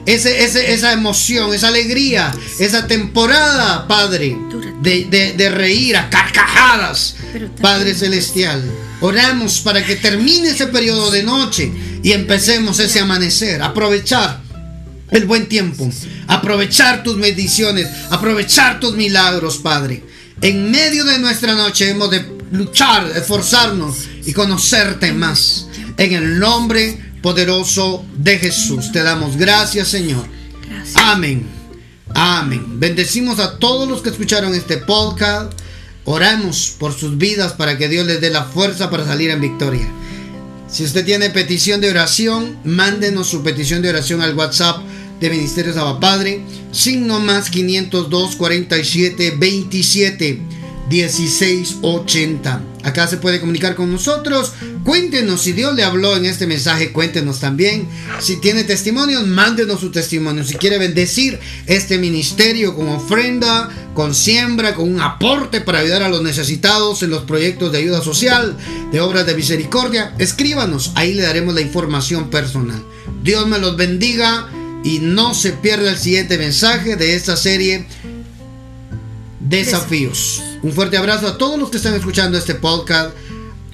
[0.07, 4.37] ese, esa emoción, esa alegría, esa temporada, Padre,
[4.81, 7.17] de, de, reír a carcajadas,
[7.61, 8.63] Padre Celestial.
[9.01, 11.71] Oramos para que termine ese periodo de noche
[12.01, 14.41] y empecemos ese amanecer, aprovechar
[15.11, 15.89] el buen tiempo,
[16.27, 20.03] aprovechar tus bendiciones, aprovechar tus milagros, Padre.
[20.41, 25.67] En medio de nuestra noche hemos de luchar, esforzarnos y conocerte más.
[25.97, 28.91] En el nombre poderoso de Jesús.
[28.91, 30.25] Te damos gracias, Señor.
[30.95, 31.47] Amén.
[32.13, 32.79] Amén.
[32.79, 35.53] Bendecimos a todos los que escucharon este podcast.
[36.05, 39.87] Oramos por sus vidas para que Dios les dé la fuerza para salir en victoria.
[40.67, 44.81] Si usted tiene petición de oración, mándenos su petición de oración al WhatsApp
[45.19, 46.41] de Ministerios Abba Padre,
[46.73, 50.41] signo más 502 47 27
[50.89, 52.61] 1680.
[52.83, 54.53] Acá se puede comunicar con nosotros.
[54.83, 57.87] Cuéntenos si Dios le habló en este mensaje, cuéntenos también.
[58.19, 60.45] Si tiene testimonios, mándenos su testimonio.
[60.45, 66.09] Si quiere bendecir este ministerio con ofrenda, con siembra, con un aporte para ayudar a
[66.09, 68.55] los necesitados en los proyectos de ayuda social,
[68.91, 70.91] de obras de misericordia, escríbanos.
[70.95, 72.81] Ahí le daremos la información personal.
[73.23, 74.49] Dios me los bendiga
[74.85, 77.85] y no se pierda el siguiente mensaje de esta serie
[79.49, 80.43] desafíos.
[80.63, 83.11] Un fuerte abrazo a todos los que están escuchando este podcast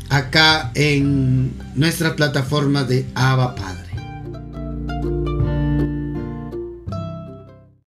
[0.09, 3.82] acá en nuestra plataforma de Ava Padre.